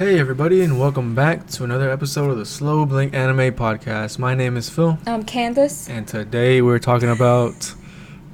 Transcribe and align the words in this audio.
Hey, 0.00 0.18
everybody, 0.18 0.62
and 0.62 0.80
welcome 0.80 1.14
back 1.14 1.46
to 1.48 1.64
another 1.64 1.90
episode 1.90 2.30
of 2.30 2.38
the 2.38 2.46
Slow 2.46 2.86
Blink 2.86 3.12
Anime 3.14 3.52
Podcast. 3.54 4.18
My 4.18 4.34
name 4.34 4.56
is 4.56 4.70
Phil, 4.70 4.98
I'm 5.06 5.24
Candace. 5.24 5.88
and 5.90 6.08
today 6.08 6.62
we're 6.62 6.78
talking 6.78 7.10
about 7.10 7.74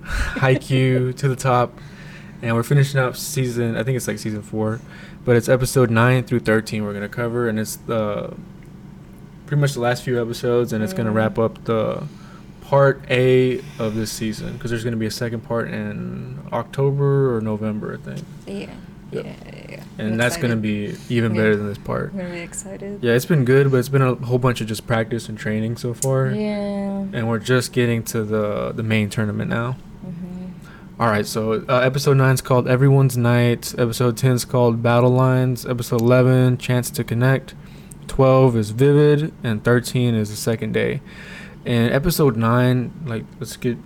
Haikyuu 0.04 1.16
to 1.16 1.28
the 1.28 1.34
top, 1.34 1.76
and 2.40 2.54
we're 2.54 2.62
finishing 2.62 3.00
up 3.00 3.16
season. 3.16 3.76
I 3.76 3.82
think 3.82 3.96
it's 3.96 4.06
like 4.06 4.20
season 4.20 4.42
four, 4.42 4.80
but 5.24 5.34
it's 5.34 5.48
episode 5.48 5.90
nine 5.90 6.22
through 6.22 6.40
thirteen. 6.40 6.84
We're 6.84 6.94
gonna 6.94 7.08
cover, 7.08 7.48
and 7.48 7.58
it's 7.58 7.74
the 7.76 8.32
pretty 9.46 9.60
much 9.60 9.74
the 9.74 9.80
last 9.80 10.04
few 10.04 10.22
episodes, 10.22 10.72
and 10.72 10.84
it's 10.84 10.92
gonna 10.92 11.10
Mm. 11.10 11.14
wrap 11.16 11.36
up 11.38 11.64
the 11.64 12.04
part 12.60 13.02
A 13.10 13.60
of 13.80 13.96
this 13.96 14.12
season 14.12 14.52
because 14.52 14.70
there's 14.70 14.84
gonna 14.84 14.96
be 14.96 15.06
a 15.06 15.10
second 15.10 15.40
part 15.40 15.68
in 15.68 16.38
October 16.52 17.36
or 17.36 17.40
November, 17.40 17.98
I 18.00 18.04
think, 18.14 18.24
Yeah. 18.46 18.70
Yep. 19.10 19.24
Yeah. 19.24 19.55
And 19.98 20.12
I'm 20.12 20.16
that's 20.16 20.36
gonna 20.36 20.56
be 20.56 20.94
even 21.08 21.34
Yeah. 21.34 21.40
better 21.42 21.56
than 21.56 21.66
this 21.68 21.78
part. 21.78 22.12
I'm 22.12 22.18
really 22.20 22.40
excited. 22.40 22.98
Yeah, 23.02 23.12
it's 23.14 23.24
been 23.26 23.44
good, 23.44 23.70
but 23.70 23.78
it's 23.78 23.88
been 23.88 24.02
a 24.02 24.14
whole 24.14 24.38
bunch 24.38 24.60
of 24.60 24.66
just 24.66 24.86
practice 24.86 25.28
and 25.28 25.38
training 25.38 25.76
so 25.76 25.94
far. 25.94 26.28
Yeah. 26.30 27.04
And 27.12 27.28
we're 27.28 27.38
just 27.38 27.72
getting 27.72 28.02
to 28.04 28.22
the 28.24 28.72
the 28.72 28.82
main 28.82 29.08
tournament 29.10 29.50
now. 29.50 29.72
hmm 30.04 30.46
All 30.98 31.08
right, 31.08 31.26
so 31.26 31.64
uh, 31.68 31.80
episode 31.80 32.16
9 32.16 32.34
is 32.34 32.40
called 32.40 32.66
Everyone's 32.68 33.16
Night. 33.18 33.74
Episode 33.78 34.16
10 34.16 34.32
is 34.32 34.44
called 34.46 34.82
Battle 34.82 35.10
Lines. 35.10 35.66
Episode 35.66 36.00
11, 36.00 36.56
Chance 36.58 36.90
to 36.92 37.04
Connect. 37.04 37.54
12 38.08 38.56
is 38.56 38.70
Vivid. 38.70 39.32
And 39.44 39.62
13 39.62 40.14
is 40.14 40.30
the 40.30 40.36
second 40.36 40.72
day. 40.72 41.00
And 41.66 41.92
episode 41.92 42.36
9, 42.36 42.92
like, 43.04 43.24
let's 43.40 43.56
get, 43.58 43.76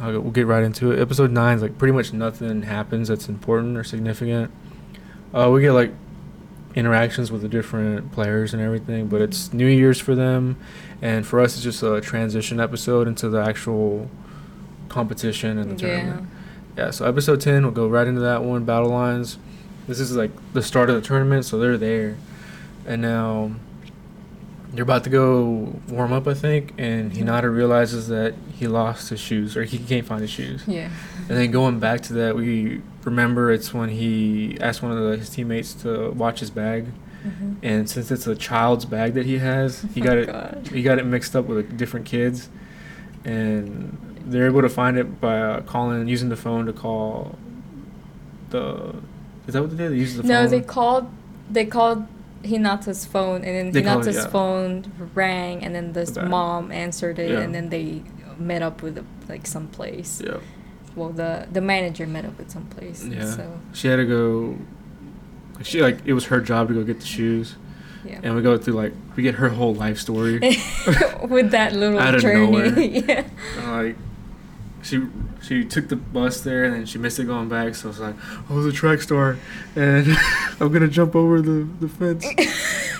I'll, 0.00 0.12
we'll 0.20 0.30
get 0.30 0.46
right 0.46 0.62
into 0.62 0.90
it. 0.92 0.98
Episode 1.00 1.32
9 1.32 1.56
is 1.56 1.62
like 1.62 1.76
pretty 1.76 1.92
much 1.92 2.12
nothing 2.14 2.62
happens 2.62 3.08
that's 3.08 3.28
important 3.28 3.76
or 3.76 3.84
significant. 3.84 4.50
Uh, 5.34 5.50
we 5.50 5.60
get 5.60 5.72
like 5.72 5.92
interactions 6.74 7.30
with 7.32 7.42
the 7.42 7.48
different 7.48 8.12
players 8.12 8.52
and 8.54 8.62
everything, 8.62 9.06
but 9.08 9.20
it's 9.20 9.52
New 9.52 9.66
Year's 9.66 9.98
for 10.00 10.14
them. 10.14 10.56
And 11.02 11.26
for 11.26 11.40
us, 11.40 11.54
it's 11.54 11.62
just 11.62 11.82
a 11.82 12.00
transition 12.00 12.60
episode 12.60 13.06
into 13.08 13.28
the 13.28 13.40
actual 13.40 14.10
competition 14.88 15.58
and 15.58 15.76
the 15.76 15.86
Yeah. 15.86 15.94
tournament. 15.96 16.28
Yeah, 16.76 16.90
so 16.90 17.06
episode 17.06 17.40
10, 17.40 17.62
we'll 17.62 17.72
go 17.72 17.88
right 17.88 18.06
into 18.06 18.20
that 18.20 18.44
one, 18.44 18.64
Battle 18.64 18.90
Lines. 18.90 19.38
This 19.88 19.98
is 20.00 20.14
like 20.16 20.30
the 20.52 20.62
start 20.62 20.88
of 20.90 20.94
the 20.96 21.02
tournament, 21.02 21.44
so 21.44 21.58
they're 21.58 21.76
there. 21.78 22.16
And 22.86 23.02
now 23.02 23.52
they're 24.72 24.82
about 24.82 25.04
to 25.04 25.10
go 25.10 25.74
warm 25.88 26.12
up, 26.12 26.26
I 26.26 26.34
think, 26.34 26.74
and 26.78 27.10
Hinata 27.12 27.52
realizes 27.54 28.08
that 28.08 28.34
he 28.54 28.66
lost 28.66 29.08
his 29.08 29.18
shoes, 29.20 29.56
or 29.56 29.64
he 29.64 29.78
can't 29.78 30.06
find 30.06 30.20
his 30.20 30.30
shoes. 30.30 30.62
Yeah. 30.66 30.90
And 31.28 31.36
then 31.38 31.50
going 31.50 31.78
back 31.80 32.02
to 32.02 32.12
that, 32.14 32.36
we 32.36 32.82
remember 33.04 33.50
it's 33.50 33.72
when 33.72 33.88
he 33.88 34.58
asked 34.60 34.82
one 34.82 34.92
of 34.92 34.98
the, 34.98 35.16
his 35.16 35.30
teammates 35.30 35.72
to 35.82 36.10
watch 36.10 36.40
his 36.40 36.50
bag. 36.50 36.86
hmm 37.22 37.54
And 37.62 37.88
since 37.88 38.10
it's 38.10 38.26
a 38.26 38.34
child's 38.36 38.84
bag 38.84 39.14
that 39.14 39.24
he 39.26 39.38
has, 39.38 39.82
he 39.94 40.00
Oh 40.02 40.04
got 40.04 40.18
it 40.18 40.26
God. 40.26 40.68
he 40.72 40.82
got 40.82 40.98
it 40.98 41.06
mixed 41.06 41.34
up 41.34 41.46
with 41.46 41.76
different 41.78 42.04
kids, 42.06 42.48
and 43.24 43.96
they're 44.26 44.46
able 44.46 44.60
to 44.62 44.68
find 44.68 44.98
it 44.98 45.20
by 45.20 45.38
uh, 45.40 45.60
calling 45.62 46.06
using 46.08 46.28
the 46.28 46.36
phone 46.36 46.66
to 46.66 46.72
call 46.72 47.38
the. 48.50 48.94
Is 49.46 49.54
that 49.54 49.62
what 49.62 49.70
they 49.70 49.76
did? 49.76 49.92
They 49.92 49.96
used 49.96 50.16
the 50.18 50.22
No, 50.24 50.34
phone. 50.34 50.44
No, 50.44 50.50
they 50.50 50.60
called. 50.60 51.10
They 51.50 51.64
called 51.64 52.06
Hinata's 52.48 53.04
phone, 53.04 53.36
and 53.46 53.52
then 53.56 53.70
They 53.72 53.82
called 53.82 54.06
it, 54.06 54.14
yeah. 54.14 54.26
phone 54.28 54.72
rang, 55.14 55.62
and 55.64 55.74
then 55.74 55.92
this 55.92 56.10
The 56.10 56.24
mom 56.26 56.72
answered 56.72 57.18
it, 57.18 57.30
Yeah. 57.30 57.40
and 57.40 57.54
then 57.54 57.68
they 57.68 58.02
met 58.38 58.62
up 58.62 58.82
with 58.82 59.04
like 59.28 59.46
some 59.46 59.66
place. 59.68 60.22
Yeah, 60.24 60.38
Well, 60.96 61.10
the 61.10 61.46
the 61.52 61.60
manager 61.60 62.06
met 62.06 62.24
up 62.24 62.36
with 62.38 62.50
some 62.50 62.66
place. 62.66 63.04
yeah. 63.04 63.24
So 63.36 63.44
She 63.72 63.88
had 63.88 63.96
to 63.96 64.06
go. 64.06 64.56
She 65.62 65.82
like 65.82 65.98
it 66.04 66.12
was 66.14 66.26
her 66.26 66.40
job 66.40 66.68
to 66.68 66.74
go 66.74 66.82
get 66.84 67.00
the 67.00 67.06
shoes, 67.06 67.56
yeah. 68.04 68.20
and 68.22 68.34
we 68.36 68.42
go 68.42 68.56
through 68.56 68.74
like 68.82 68.92
we 69.16 69.22
get 69.24 69.34
her 69.36 69.48
whole 69.48 69.74
life 69.74 69.98
story. 69.98 70.38
with 71.34 71.50
that 71.50 71.72
little 71.74 71.98
Out 71.98 72.14
of 72.14 72.20
journey. 72.22 72.46
nowhere. 72.46 72.80
yeah. 72.80 73.24
And, 73.58 73.72
like 73.72 73.96
she 74.88 75.02
she 75.42 75.64
took 75.64 75.88
the 75.88 75.96
bus 75.96 76.40
there 76.40 76.64
and 76.64 76.74
then 76.74 76.86
she 76.86 76.98
missed 76.98 77.18
it 77.18 77.24
going 77.26 77.48
back 77.48 77.74
so 77.74 77.90
it's 77.90 77.98
like 77.98 78.14
oh 78.50 78.62
the 78.62 78.72
track 78.72 79.00
star 79.02 79.36
and 79.76 80.06
i'm 80.60 80.72
gonna 80.72 80.88
jump 80.88 81.14
over 81.14 81.42
the 81.42 81.68
the 81.80 81.88
fence 81.88 82.24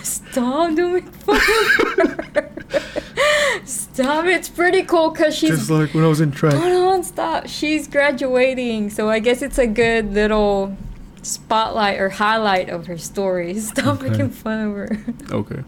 Stop 0.29 0.75
doing 0.75 1.09
fun. 1.11 1.41
stop. 3.65 4.25
It's 4.25 4.47
pretty 4.47 4.83
cool 4.83 5.09
because 5.09 5.35
she's. 5.35 5.49
just 5.49 5.71
like 5.71 5.91
when 5.95 6.03
i 6.03 6.07
was 6.07 6.21
in 6.21 6.31
track 6.31 6.53
Hold 6.53 6.71
on, 6.71 7.03
stop. 7.03 7.47
She's 7.47 7.87
graduating, 7.87 8.91
so 8.91 9.09
I 9.09 9.17
guess 9.19 9.41
it's 9.41 9.57
a 9.57 9.65
good 9.65 10.13
little 10.13 10.77
spotlight 11.23 11.99
or 11.99 12.09
highlight 12.09 12.69
of 12.69 12.85
her 12.85 12.97
story. 12.99 13.57
Stop 13.59 14.01
Okay. 14.01 14.09
making 14.11 14.29
fun 14.29 14.67
of 14.67 14.73
her. 14.75 14.97
okay 15.31 15.63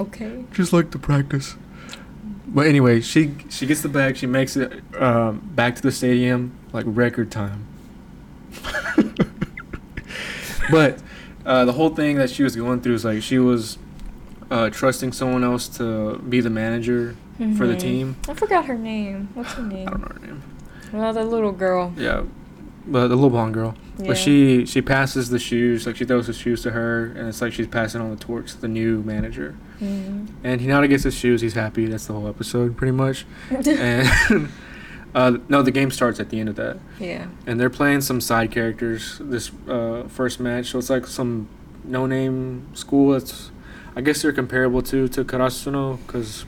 Okay. 0.00 0.44
just 0.52 0.72
like 0.72 0.92
the 0.92 0.98
practice 0.98 1.56
but 2.54 2.66
anyway 2.66 3.00
she 3.00 3.34
she 3.50 3.66
gets 3.66 3.82
the 3.82 3.88
bag 3.88 4.16
she 4.16 4.26
makes 4.26 4.56
it 4.56 4.72
um, 5.00 5.40
back 5.54 5.74
to 5.76 5.82
the 5.82 5.92
stadium 5.92 6.52
like 6.72 6.84
record 6.88 7.30
time 7.30 7.66
but 10.70 10.98
uh, 11.44 11.64
the 11.64 11.72
whole 11.72 11.90
thing 11.90 12.16
that 12.16 12.30
she 12.30 12.42
was 12.42 12.56
going 12.56 12.80
through 12.80 12.94
is 12.94 13.04
like 13.04 13.22
she 13.22 13.38
was 13.38 13.76
uh, 14.50 14.70
trusting 14.70 15.12
someone 15.12 15.44
else 15.44 15.68
to 15.68 16.18
be 16.18 16.40
the 16.40 16.50
manager 16.50 17.16
for 17.56 17.66
the 17.66 17.74
Mhm. 17.74 17.80
team 17.80 18.16
I 18.28 18.34
forgot 18.34 18.66
her 18.66 18.78
name. 18.78 19.28
What's 19.34 19.52
her 19.54 19.62
name? 19.62 19.88
i 19.88 19.90
name? 19.90 19.90
don't 19.90 20.00
know 20.00 20.20
her 20.20 20.26
name 20.26 20.42
Well, 20.92 21.12
the 21.12 21.24
little 21.24 21.50
girl. 21.52 21.92
Yeah, 21.96 22.22
but 22.86 23.08
the 23.08 23.14
little 23.14 23.30
blonde 23.30 23.54
girl. 23.54 23.74
Yeah. 23.98 24.08
But 24.08 24.18
she 24.18 24.66
she 24.66 24.82
passes 24.82 25.30
the 25.30 25.38
shoes, 25.38 25.86
like 25.86 25.96
she 25.96 26.04
throws 26.04 26.26
the 26.26 26.32
shoes 26.32 26.62
to 26.62 26.70
her, 26.72 27.06
and 27.16 27.28
it's 27.28 27.40
like 27.40 27.52
she's 27.52 27.66
passing 27.68 28.00
on 28.00 28.10
the 28.10 28.16
torch 28.16 28.52
to 28.52 28.60
the 28.60 28.68
new 28.68 29.02
manager. 29.02 29.54
Mhm. 29.80 30.28
And 30.42 30.60
Hinata 30.60 30.88
gets 30.88 31.04
his 31.04 31.14
shoes. 31.14 31.40
He's 31.40 31.54
happy. 31.54 31.86
That's 31.86 32.06
the 32.06 32.12
whole 32.12 32.28
episode, 32.28 32.76
pretty 32.76 32.92
much. 32.92 33.24
and 33.50 34.48
uh, 35.14 35.38
no, 35.48 35.62
the 35.62 35.70
game 35.70 35.90
starts 35.90 36.18
at 36.20 36.30
the 36.30 36.40
end 36.40 36.48
of 36.48 36.56
that, 36.56 36.78
yeah. 36.98 37.26
and 37.46 37.58
they're 37.60 37.70
playing 37.70 38.00
some 38.00 38.20
side 38.20 38.50
characters 38.50 39.18
this 39.22 39.50
uh, 39.68 40.04
first 40.08 40.40
match. 40.40 40.66
So 40.70 40.78
it's 40.78 40.90
like 40.90 41.06
some 41.06 41.48
no 41.84 42.06
name 42.06 42.68
school. 42.74 43.12
That's 43.12 43.50
I 43.96 44.00
guess 44.00 44.22
they're 44.22 44.32
comparable 44.32 44.82
to 44.82 45.08
to 45.08 45.24
Karasuno 45.24 45.98
because 46.06 46.44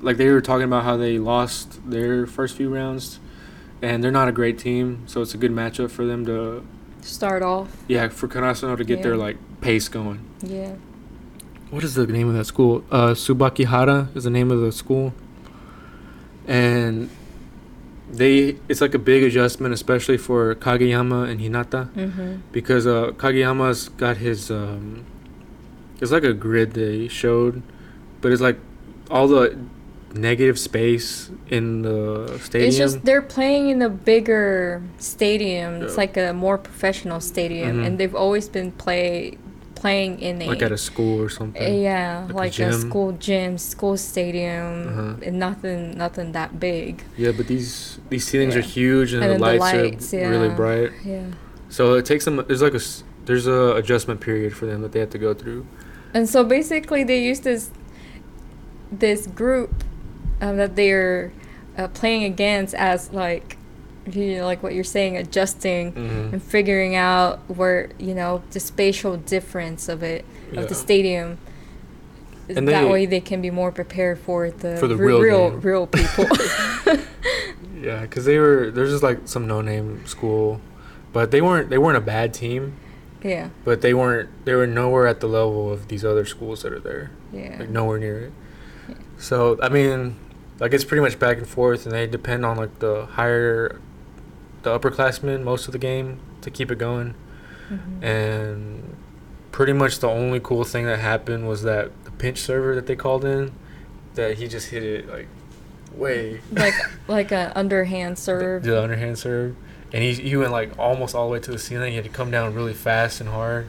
like 0.00 0.16
they 0.16 0.30
were 0.30 0.40
talking 0.40 0.64
about 0.64 0.84
how 0.84 0.96
they 0.96 1.18
lost 1.18 1.78
their 1.88 2.26
first 2.26 2.56
few 2.56 2.74
rounds. 2.74 3.20
And 3.82 4.04
they're 4.04 4.10
not 4.12 4.28
a 4.28 4.32
great 4.32 4.58
team, 4.58 5.04
so 5.06 5.22
it's 5.22 5.32
a 5.34 5.38
good 5.38 5.52
matchup 5.52 5.90
for 5.90 6.04
them 6.04 6.26
to 6.26 6.62
Start 7.02 7.42
off. 7.42 7.74
yeah, 7.88 8.08
for 8.08 8.28
Karasuno 8.28 8.76
to 8.76 8.84
get 8.84 9.02
their 9.02 9.16
like 9.16 9.38
pace 9.62 9.88
going. 9.88 10.20
Yeah. 10.42 10.74
What 11.70 11.82
is 11.84 11.94
the 11.94 12.06
name 12.06 12.28
of 12.28 12.34
that 12.34 12.44
school? 12.44 12.84
Uh, 12.90 13.14
Tsubakihara 13.14 14.14
is 14.14 14.24
the 14.24 14.30
name 14.30 14.50
of 14.50 14.60
the 14.60 14.70
school, 14.72 15.14
and 16.46 17.08
they 18.10 18.56
it's 18.68 18.80
like 18.80 18.94
a 18.94 18.98
big 18.98 19.22
adjustment, 19.22 19.72
especially 19.72 20.18
for 20.18 20.54
Kageyama 20.56 21.28
and 21.30 21.40
Hinata, 21.40 21.88
Mm-hmm. 21.94 22.36
because 22.52 22.86
uh, 22.86 23.12
Kageyama's 23.16 23.88
got 23.90 24.16
his 24.18 24.50
um, 24.50 25.06
it's 26.00 26.10
like 26.12 26.24
a 26.24 26.32
grid 26.34 26.72
they 26.72 27.08
showed, 27.08 27.62
but 28.20 28.32
it's 28.32 28.42
like 28.42 28.58
all 29.10 29.28
the 29.28 29.56
negative 30.14 30.58
space 30.58 31.30
in 31.48 31.82
the 31.82 32.38
stadium. 32.42 32.68
It's 32.68 32.76
just 32.78 33.04
they're 33.04 33.22
playing 33.22 33.68
in 33.68 33.80
a 33.82 33.88
bigger 33.88 34.82
stadium. 34.98 35.82
It's 35.82 35.92
Yeah. 35.94 36.00
like 36.00 36.16
a 36.16 36.32
more 36.32 36.58
professional 36.58 37.20
stadium, 37.20 37.78
Mhm. 37.78 37.86
and 37.86 37.98
they've 37.98 38.14
always 38.14 38.48
been 38.48 38.72
play 38.72 39.38
playing 39.76 40.20
in 40.20 40.42
a 40.42 40.46
like 40.46 40.60
at 40.60 40.72
a 40.72 40.76
school 40.76 41.22
or 41.22 41.30
something. 41.30 41.80
yeah, 41.80 42.24
like 42.26 42.32
a 42.32 42.36
like 42.36 42.52
a, 42.52 42.54
gym. 42.56 42.72
school 42.72 43.12
gym, 43.12 43.56
school 43.56 43.96
stadium, 43.96 44.88
Uh-huh. 44.88 45.14
and 45.26 45.38
nothing, 45.38 45.96
nothing 45.96 46.32
that 46.32 46.60
big. 46.60 47.02
Yeah, 47.16 47.32
but 47.36 47.46
these 47.46 47.98
these 48.10 48.26
ceilings 48.26 48.54
Yeah. 48.54 48.60
are 48.60 48.64
huge 48.64 49.14
and, 49.14 49.22
And 49.22 49.30
the, 49.30 49.38
then 49.38 49.40
the 49.40 49.58
lights 49.58 49.74
lights, 50.12 50.14
are 50.14 50.28
really 50.28 50.50
bright. 50.50 50.90
Yeah, 51.04 51.22
So 51.70 51.94
it 51.94 52.04
takes 52.04 52.24
them. 52.26 52.44
There's 52.46 52.60
like 52.60 52.74
a 52.74 52.80
there's 53.26 53.46
a 53.46 53.74
adjustment 53.76 54.20
period 54.20 54.52
for 54.54 54.66
them 54.66 54.82
that 54.82 54.92
they 54.92 55.00
have 55.00 55.10
to 55.10 55.18
go 55.18 55.32
through. 55.34 55.64
and 56.12 56.28
so 56.28 56.42
basically 56.44 57.02
they 57.04 57.20
use 57.30 57.40
this 57.40 57.70
this 58.92 59.26
group 59.28 59.84
um, 60.40 60.56
that 60.56 60.76
they're 60.76 61.32
uh, 61.78 61.88
playing 61.88 62.24
against 62.24 62.74
as 62.74 63.12
like 63.12 63.56
you 64.10 64.36
know, 64.38 64.46
like 64.46 64.62
what 64.62 64.74
you're 64.74 64.82
saying, 64.82 65.16
adjusting. 65.16 65.92
Mm-hmm. 65.92 66.34
and 66.34 66.42
figuring 66.42 66.96
out 66.96 67.38
where 67.54 67.90
you 67.98 68.14
know 68.14 68.42
the 68.52 68.60
spatial 68.60 69.16
difference 69.16 69.88
of 69.88 70.02
it 70.02 70.24
of 70.56 70.68
the 70.68 70.74
stadium 70.74 71.38
And 72.48 72.66
that 72.66 72.82
they- 72.84 72.90
way 72.90 73.06
they 73.06 73.20
can 73.20 73.40
be 73.42 73.50
more 73.50 73.70
prepared 73.70 74.18
for 74.18 74.50
the, 74.50 74.76
For 74.78 74.88
the 74.88 74.96
re- 74.96 75.12
real 75.12 75.20
real 75.20 75.50
real 75.50 75.86
people. 75.86 76.26
Yeah, 77.80 78.02
because 78.02 78.26
they 78.26 78.38
were 78.38 78.70
there's 78.70 78.90
just 78.90 79.02
like 79.02 79.20
some 79.26 79.46
no 79.46 79.62
name 79.62 80.06
school, 80.06 80.60
but 81.14 81.30
they 81.30 81.40
weren't 81.40 81.70
they 81.70 81.78
weren't 81.78 81.96
a 81.96 82.02
bad 82.02 82.34
team, 82.34 82.76
yeah. 83.22 83.48
But 83.64 83.80
they 83.80 83.94
weren't 83.94 84.28
they 84.44 84.52
were 84.54 84.66
nowhere 84.66 85.06
at 85.06 85.20
the 85.20 85.26
level 85.28 85.72
of 85.72 85.88
these 85.88 86.04
other 86.04 86.26
schools 86.26 86.62
that 86.62 86.72
are 86.74 86.78
there, 86.80 87.10
yeah. 87.32 87.56
Like 87.60 87.70
nowhere 87.70 87.98
near 87.98 88.18
it. 88.26 88.32
So 89.18 89.58
I 89.62 89.70
mean, 89.70 90.16
like 90.60 90.72
it's 90.72 90.84
pretty 90.84 91.00
much 91.02 91.18
back 91.18 91.38
and 91.38 91.48
forth, 91.48 91.84
and 91.86 91.92
they 91.94 92.06
depend 92.06 92.44
on 92.46 92.56
like 92.56 92.78
the 92.78 93.06
higher, 93.06 93.80
the 94.62 94.78
upperclassmen 94.78 95.42
most 95.42 95.66
of 95.66 95.72
the 95.72 95.78
game 95.78 96.20
to 96.42 96.50
keep 96.50 96.70
it 96.70 96.78
going. 96.78 97.14
Mhm. 97.70 98.02
and 98.02 98.96
pretty 99.52 99.72
much 99.72 100.00
the 100.00 100.08
only 100.08 100.40
cool 100.40 100.64
thing 100.64 100.86
that 100.86 100.98
happened 100.98 101.46
was 101.48 101.62
that 101.62 101.90
the 102.04 102.10
pinch 102.10 102.38
server 102.38 102.74
that 102.74 102.86
they 102.88 102.96
called 102.96 103.24
in, 103.24 103.52
that 104.14 104.38
he 104.38 104.48
just 104.48 104.70
hit 104.70 104.82
it 104.82 105.08
like 105.08 105.28
way 105.94 106.40
like 106.52 106.74
like 107.08 107.30
an 107.32 107.52
underhand 107.54 108.18
serve. 108.26 108.64
the 108.64 108.80
underhand 108.82 109.18
serve, 109.18 109.54
and 109.92 110.02
he 110.02 110.14
he 110.14 110.36
went 110.36 110.50
like 110.50 110.76
almost 110.80 111.14
all 111.14 111.28
the 111.28 111.32
way 111.32 111.38
to 111.38 111.50
the 111.52 111.58
ceiling. 111.60 111.90
He 111.90 111.96
had 111.96 112.04
to 112.04 112.10
come 112.10 112.30
down 112.32 112.54
really 112.54 112.74
fast 112.74 113.20
and 113.20 113.30
hard. 113.30 113.66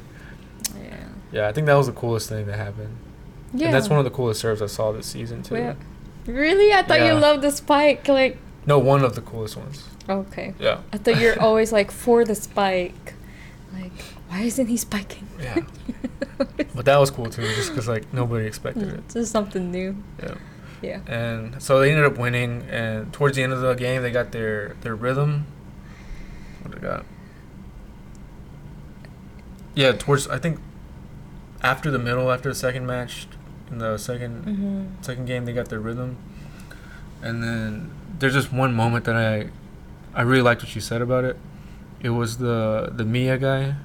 Yeah. 0.84 0.96
Yeah, 1.32 1.48
I 1.48 1.52
think 1.54 1.68
that 1.68 1.76
was 1.76 1.86
the 1.88 1.94
coolest 1.94 2.28
thing 2.28 2.48
that 2.48 2.58
happened. 2.58 2.96
Yeah. 3.54 3.68
And 3.68 3.76
that's 3.76 3.88
one 3.88 4.00
of 4.00 4.06
the 4.06 4.12
coolest 4.12 4.40
serves 4.40 4.62
I 4.64 4.66
saw 4.68 4.92
this 4.92 5.06
season 5.06 5.44
too. 5.44 5.56
Yeah. 5.56 5.74
Really? 6.26 6.72
I 6.74 6.84
thought 6.84 7.00
Yeah. 7.00 7.14
you 7.14 7.20
loved 7.20 7.42
the 7.42 7.52
spike. 7.52 8.08
Like, 8.08 8.38
No, 8.66 8.78
one 8.80 9.04
of 9.04 9.16
the 9.16 9.22
coolest 9.22 9.58
ones. 9.58 9.86
okay. 10.10 10.54
Yeah. 10.60 10.80
I 10.94 10.98
thought 10.98 11.20
you're 11.20 11.40
always 11.42 11.72
like 11.72 11.92
for 11.92 12.24
the 12.26 12.36
spike. 12.36 13.14
Like, 13.74 13.92
why 14.30 14.42
isn't 14.42 14.68
he 14.68 14.78
spiking? 14.78 15.28
Yeah. 15.40 15.58
But 16.74 16.86
that 16.86 16.98
was 16.98 17.12
cool 17.12 17.28
too, 17.30 17.44
just 17.54 17.70
because 17.70 17.88
like 17.88 18.12
nobody 18.14 18.48
expected 18.48 18.88
it. 18.90 19.00
It's 19.06 19.14
just 19.14 19.32
something 19.32 19.70
new. 19.70 19.96
Yeah. 20.20 20.36
Yeah. 20.82 21.00
And 21.06 21.62
so 21.62 21.80
they 21.80 21.92
ended 21.92 22.06
up 22.06 22.18
winning, 22.18 22.64
and 22.72 23.14
towards 23.14 23.36
the 23.36 23.44
end 23.44 23.54
of 23.54 23.62
the 23.62 23.76
game, 23.76 24.02
they 24.02 24.10
got 24.10 24.32
their 24.32 24.76
their 24.82 24.96
rhythm. 24.96 25.46
What 26.64 26.74
they 26.74 26.82
got? 26.82 27.06
Yeah, 29.76 29.92
towards 29.92 30.28
I 30.28 30.40
think 30.40 30.60
after 31.62 31.92
the 31.92 32.00
middle, 32.00 32.32
after 32.32 32.50
the 32.50 32.56
second 32.56 32.88
match, 32.88 33.28
in 33.72 33.78
the 33.80 33.96
2nd 33.96 34.44
Mm-hmm. 34.44 34.86
second 35.02 35.26
game, 35.26 35.46
they 35.46 35.54
got 35.54 35.70
their 35.70 35.80
rhythm. 35.80 36.18
And 37.24 37.42
then 37.44 37.92
there's 38.20 38.34
just 38.34 38.52
one 38.52 38.74
moment 38.74 39.06
that 39.06 39.16
I 39.16 39.50
I 40.14 40.24
really 40.24 40.42
liked 40.42 40.62
what 40.64 40.76
you 40.76 40.82
said 40.82 41.02
about 41.02 41.24
it. 41.24 41.38
It 42.02 42.10
was 42.10 42.38
the 42.38 42.92
the 42.94 43.06
Miya 43.06 43.38
guy. 43.38 43.76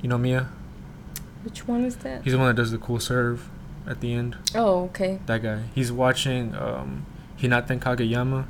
You 0.00 0.08
know 0.08 0.18
Miya? 0.18 0.48
Which 1.44 1.66
one 1.68 1.84
is 1.84 1.96
that? 1.96 2.22
He's 2.24 2.32
the 2.32 2.38
one 2.38 2.48
that 2.48 2.54
does 2.56 2.70
the 2.70 2.78
cool 2.78 3.00
serve 3.00 3.48
at 3.86 4.00
the 4.00 4.14
end. 4.14 4.36
oh, 4.54 4.84
okay. 4.84 5.18
That 5.26 5.42
guy. 5.42 5.64
He's 5.74 5.92
watching 5.92 6.54
um, 6.54 7.04
Hinata 7.38 7.70
and 7.70 7.82
Kageyama, 7.82 8.46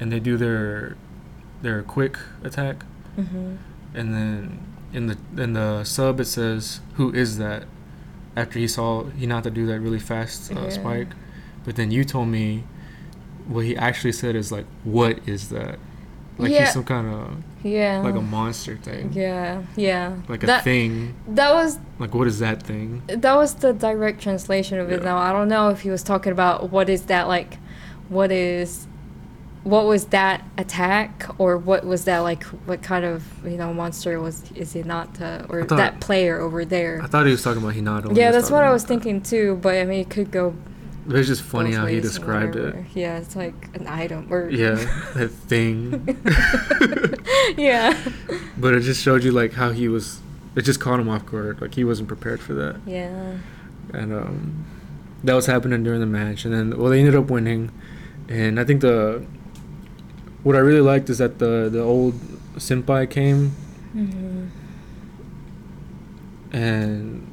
and 0.00 0.12
they 0.12 0.20
do 0.20 0.36
their 0.36 0.96
their 1.62 1.82
quick 1.82 2.18
attack, 2.42 2.84
Mm-hmm. 3.18 3.54
and 3.94 4.12
then 4.14 4.60
in 4.92 5.06
the 5.06 5.16
in 5.42 5.52
the 5.54 5.84
sub 5.84 6.20
it 6.20 6.26
says 6.26 6.80
who 6.94 7.12
is 7.14 7.38
that? 7.38 7.64
After 8.36 8.58
he 8.58 8.66
saw 8.68 9.04
Hinata 9.04 9.52
do 9.52 9.66
that 9.66 9.80
really 9.80 9.98
fast 10.00 10.52
uh, 10.52 10.60
Yeah. 10.60 10.68
spike, 10.70 11.08
but 11.64 11.76
then 11.76 11.90
you 11.90 12.04
told 12.04 12.28
me 12.28 12.64
what 13.46 13.64
he 13.64 13.76
actually 13.76 14.12
said 14.12 14.34
is 14.34 14.50
like, 14.50 14.66
what 14.84 15.18
is 15.28 15.50
that? 15.50 15.78
Like 16.38 16.50
Yeah. 16.50 16.60
he's 16.64 16.72
some 16.72 16.84
kind 16.84 17.06
of 17.06 17.36
Yeah. 17.62 18.00
like 18.02 18.16
a 18.16 18.20
monster 18.20 18.76
thing, 18.76 19.12
Yeah. 19.12 19.62
Yeah. 19.76 20.14
like 20.28 20.42
a 20.42 20.60
thing. 20.62 21.14
That 21.28 21.52
was 21.54 21.78
Like 22.00 22.12
what 22.14 22.26
is 22.26 22.40
that 22.40 22.62
thing? 22.62 23.02
that 23.06 23.34
was 23.36 23.54
the 23.54 23.72
direct 23.72 24.20
translation 24.20 24.80
of 24.80 24.90
it. 24.90 25.04
Now 25.04 25.18
I 25.18 25.30
don't 25.32 25.48
know 25.48 25.68
if 25.68 25.82
he 25.82 25.90
was 25.90 26.02
talking 26.02 26.32
about 26.32 26.70
what 26.70 26.88
is 26.88 27.02
that 27.02 27.28
like, 27.28 27.58
what 28.08 28.32
is, 28.32 28.86
what 29.64 29.86
was 29.86 30.06
that 30.06 30.44
attack 30.58 31.26
or 31.38 31.56
what 31.58 31.84
was 31.84 32.04
that 32.04 32.18
like? 32.20 32.44
What 32.66 32.82
kind 32.82 33.04
of 33.04 33.24
you 33.44 33.56
know 33.56 33.72
monster 33.74 34.20
was 34.20 34.50
is 34.52 34.76
it 34.76 34.86
not 34.86 35.20
uh, 35.20 35.46
or 35.48 35.64
thought- 35.64 35.76
that 35.78 36.00
player 36.00 36.38
over 36.40 36.64
there? 36.64 37.00
I 37.02 37.06
thought 37.06 37.24
he 37.26 37.32
was 37.32 37.42
talking 37.42 37.62
about 37.62 37.74
Hinata. 37.74 38.16
yeah, 38.16 38.30
that's 38.30 38.50
what 38.50 38.62
I 38.62 38.70
was 38.70 38.84
thinking 38.84 39.20
too. 39.22 39.58
But 39.62 39.76
I 39.76 39.84
mean, 39.84 40.00
it 40.00 40.10
could 40.10 40.30
go. 40.30 40.54
It 41.06 41.12
was 41.12 41.26
just 41.26 41.42
funny 41.42 41.72
how 41.72 41.84
he 41.84 42.00
described 42.00 42.56
it. 42.56 42.74
Yeah, 42.94 43.18
it's 43.18 43.36
like 43.36 43.68
an 43.74 43.86
item 43.86 44.26
or 44.32 44.48
Yeah, 44.48 44.74
that 45.14 45.28
thing. 45.28 46.00
yeah. 47.58 47.98
But 48.56 48.74
it 48.74 48.80
just 48.80 49.02
showed 49.02 49.22
you 49.24 49.32
like 49.32 49.52
how 49.52 49.70
he 49.70 49.88
was. 49.88 50.20
It 50.56 50.62
just 50.62 50.80
caught 50.80 51.00
him 51.00 51.08
off 51.08 51.26
guard. 51.26 51.60
Like 51.60 51.74
he 51.74 51.84
wasn't 51.84 52.08
prepared 52.08 52.40
for 52.40 52.54
that, 52.54 52.76
Yeah. 52.86 53.38
and 53.92 54.12
um, 54.14 54.64
that 55.24 55.34
was 55.34 55.46
happening 55.46 55.82
during 55.82 56.00
the 56.00 56.06
match. 56.06 56.44
And 56.44 56.54
then, 56.54 56.78
well, 56.78 56.90
they 56.90 57.00
ended 57.00 57.16
up 57.16 57.28
winning, 57.28 57.70
and 58.28 58.58
I 58.60 58.64
think 58.64 58.80
the 58.80 59.26
what 60.44 60.54
I 60.54 60.60
really 60.60 60.80
liked 60.80 61.10
is 61.10 61.18
that 61.18 61.38
the 61.40 61.68
the 61.70 61.80
old 61.80 62.14
senpai 62.56 63.10
came 63.10 63.50
hmm 63.92 64.46
and 66.52 67.26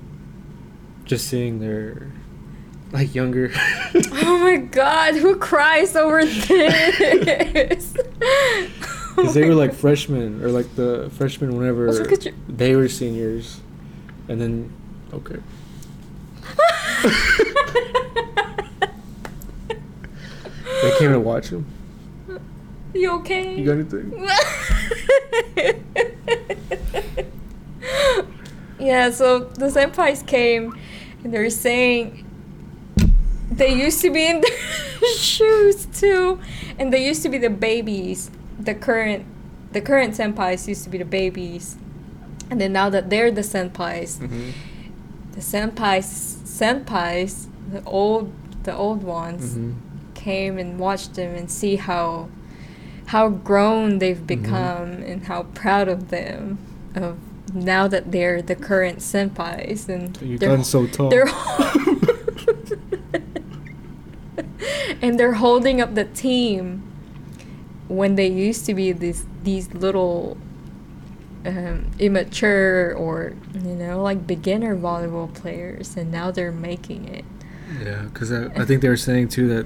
just 1.05 1.27
seeing 1.27 1.59
their 1.59 2.11
like 2.91 3.13
younger. 3.13 3.51
Oh 4.23 4.39
my 4.39 4.57
god, 4.57 5.15
who 5.15 5.35
cries 5.35 5.95
over 5.95 6.25
this? 6.25 7.95
Because 9.15 9.33
they 9.33 9.47
were 9.47 9.53
like 9.55 9.73
freshmen 9.73 10.41
or 10.41 10.49
like 10.49 10.73
the 10.75 11.11
freshmen 11.13 11.55
whenever 11.57 11.91
they 12.47 12.75
were 12.75 12.87
seniors, 12.87 13.59
and 14.29 14.39
then 14.41 14.71
okay. 15.13 15.37
They 20.81 20.97
came 20.97 21.11
to 21.11 21.19
watch 21.19 21.49
him. 21.49 21.65
You 22.93 23.11
okay? 23.19 23.55
You 23.55 23.65
got 23.65 23.73
anything? 23.73 24.11
yeah, 28.79 29.09
so 29.11 29.39
the 29.39 29.67
senpais 29.67 30.25
came 30.25 30.77
and 31.23 31.33
they 31.33 31.39
were 31.39 31.49
saying 31.49 32.25
they 33.51 33.73
used 33.73 34.01
to 34.01 34.09
be 34.11 34.25
in 34.27 34.41
their 34.41 35.09
shoes 35.17 35.85
too. 35.88 36.39
And 36.79 36.91
they 36.91 37.05
used 37.05 37.21
to 37.23 37.29
be 37.29 37.38
the 37.38 37.49
babies. 37.49 38.31
The 38.59 38.73
current 38.75 39.25
the 39.71 39.81
current 39.81 40.15
senpais 40.15 40.67
used 40.67 40.83
to 40.83 40.89
be 40.89 40.97
the 40.97 41.05
babies. 41.05 41.77
And 42.49 42.59
then 42.59 42.73
now 42.73 42.89
that 42.89 43.09
they're 43.09 43.31
the 43.31 43.41
senpais, 43.41 44.19
Mm-hmm. 44.19 44.51
the 45.33 45.41
senpais 45.41 46.37
senpais, 46.45 47.47
the 47.71 47.83
old 47.85 48.31
the 48.63 48.75
old 48.75 49.03
ones 49.03 49.55
Mm-hmm. 49.55 49.73
came 50.13 50.57
and 50.57 50.77
watched 50.79 51.15
them 51.15 51.35
and 51.35 51.49
see 51.49 51.75
how 51.77 52.29
how 53.11 53.29
grown 53.29 53.99
they've 53.99 54.17
Mhm. 54.23 54.27
become 54.27 54.89
and 55.09 55.25
how 55.25 55.43
proud 55.53 55.87
of 55.87 56.09
them 56.09 56.57
of 56.95 57.17
now 57.53 57.85
that 57.87 58.11
they're 58.13 58.41
the 58.41 58.55
current 58.55 58.99
senpais 58.99 59.89
and 59.89 60.17
You've 60.21 60.39
they're- 60.39 60.63
so 60.63 60.87
tall. 60.87 61.09
they're 61.09 61.27
and 65.01 65.19
they're 65.19 65.33
holding 65.33 65.81
up 65.81 65.95
the 65.95 66.06
team 66.06 66.83
when 67.87 68.15
they 68.15 68.27
used 68.27 68.65
to 68.65 68.73
be 68.73 68.91
these 68.91 69.25
these 69.44 69.73
little 69.73 70.37
um, 71.45 71.87
immature 71.99 72.94
or 72.95 73.33
you 73.53 73.75
know 73.75 74.01
like 74.01 74.25
beginner 74.27 74.75
volleyball 74.75 75.33
players 75.33 75.97
and 75.97 76.11
now 76.11 76.31
they're 76.31 76.51
making 76.51 77.07
it 77.07 77.25
Yeah, 77.83 78.03
because 78.03 78.31
I, 78.31 78.45
I 78.56 78.65
think 78.65 78.81
they 78.81 78.89
were 78.89 78.97
saying 78.97 79.30
too 79.30 79.47
that 79.49 79.65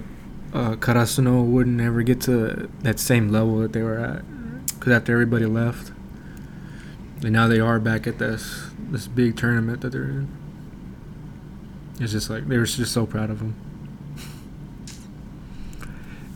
uh, 0.55 0.75
Karasuno 0.77 1.43
wouldn't 1.43 1.81
ever 1.81 2.01
get 2.01 2.21
to 2.21 2.69
that 2.79 2.97
same 2.97 3.27
level 3.27 3.59
that 3.59 3.73
they 3.73 3.81
were 3.81 3.99
at, 3.99 4.23
because 4.67 4.93
after 4.93 5.11
everybody 5.11 5.45
left, 5.45 5.91
and 7.21 7.33
now 7.33 7.47
they 7.49 7.59
are 7.59 7.77
back 7.77 8.07
at 8.07 8.19
this 8.19 8.69
this 8.89 9.05
big 9.07 9.35
tournament 9.35 9.81
that 9.81 9.91
they're 9.91 10.03
in. 10.03 10.29
It's 11.99 12.13
just 12.13 12.29
like 12.29 12.47
they 12.47 12.57
were 12.57 12.65
just 12.65 12.93
so 12.93 13.05
proud 13.05 13.29
of 13.29 13.39
them. 13.39 13.55